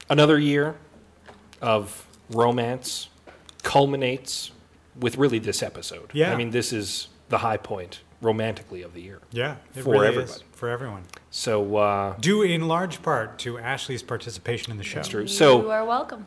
[0.10, 0.78] another year
[1.62, 3.10] of romance
[3.64, 4.53] culminates
[5.00, 6.12] with really this episode.
[6.14, 6.32] Yeah.
[6.32, 9.20] I mean, this is the high point romantically of the year.
[9.32, 10.32] Yeah, it For really everybody.
[10.32, 11.04] is for everyone.
[11.30, 14.96] So, uh, Due in large part to Ashley's participation in the show.
[15.00, 15.28] that's true.
[15.28, 16.26] So you are welcome.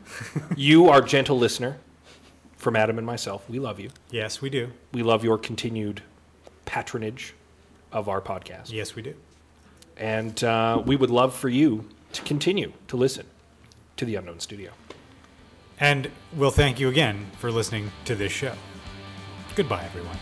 [0.55, 1.77] you, our gentle listener,
[2.57, 3.89] from Adam and myself, we love you.
[4.11, 4.71] Yes, we do.
[4.91, 6.01] We love your continued
[6.65, 7.33] patronage
[7.91, 8.71] of our podcast.
[8.71, 9.13] Yes, we do.
[9.95, 13.25] And uh, we would love for you to continue to listen.
[13.97, 14.71] to the Unknown Studio.
[15.79, 18.53] And we'll thank you again for listening to this show.
[19.55, 20.17] Goodbye, everyone.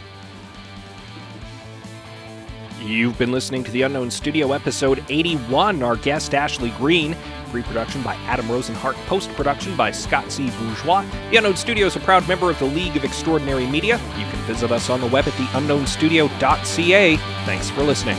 [2.81, 5.81] You've been listening to the Unknown Studio episode 81.
[5.81, 7.15] Our guest, Ashley Green.
[7.49, 8.93] Pre production by Adam Rosenhart.
[9.07, 10.51] Post production by Scott C.
[10.59, 11.05] Bourgeois.
[11.31, 13.97] The Unknown Studio is a proud member of the League of Extraordinary Media.
[14.17, 17.17] You can visit us on the web at theunknownstudio.ca.
[17.45, 18.17] Thanks for listening.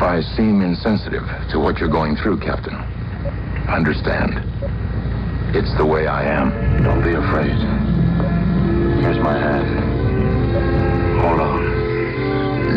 [0.00, 2.72] If I seem insensitive to what you're going through, Captain,
[3.68, 4.32] understand.
[5.54, 6.48] It's the way I am.
[6.82, 7.52] Don't be afraid.
[9.04, 9.68] Here's my hand.
[11.20, 11.60] Hold on.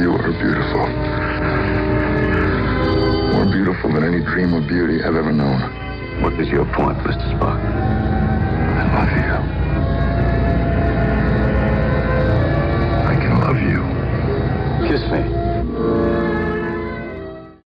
[0.03, 0.83] You are beautiful.
[3.31, 5.61] More beautiful than any dream of beauty I've ever known.
[6.23, 7.23] What is your point, Mr.
[7.39, 7.55] Spock?
[8.75, 9.33] I love you.
[13.07, 13.79] I can love you.
[14.91, 15.42] Kiss me.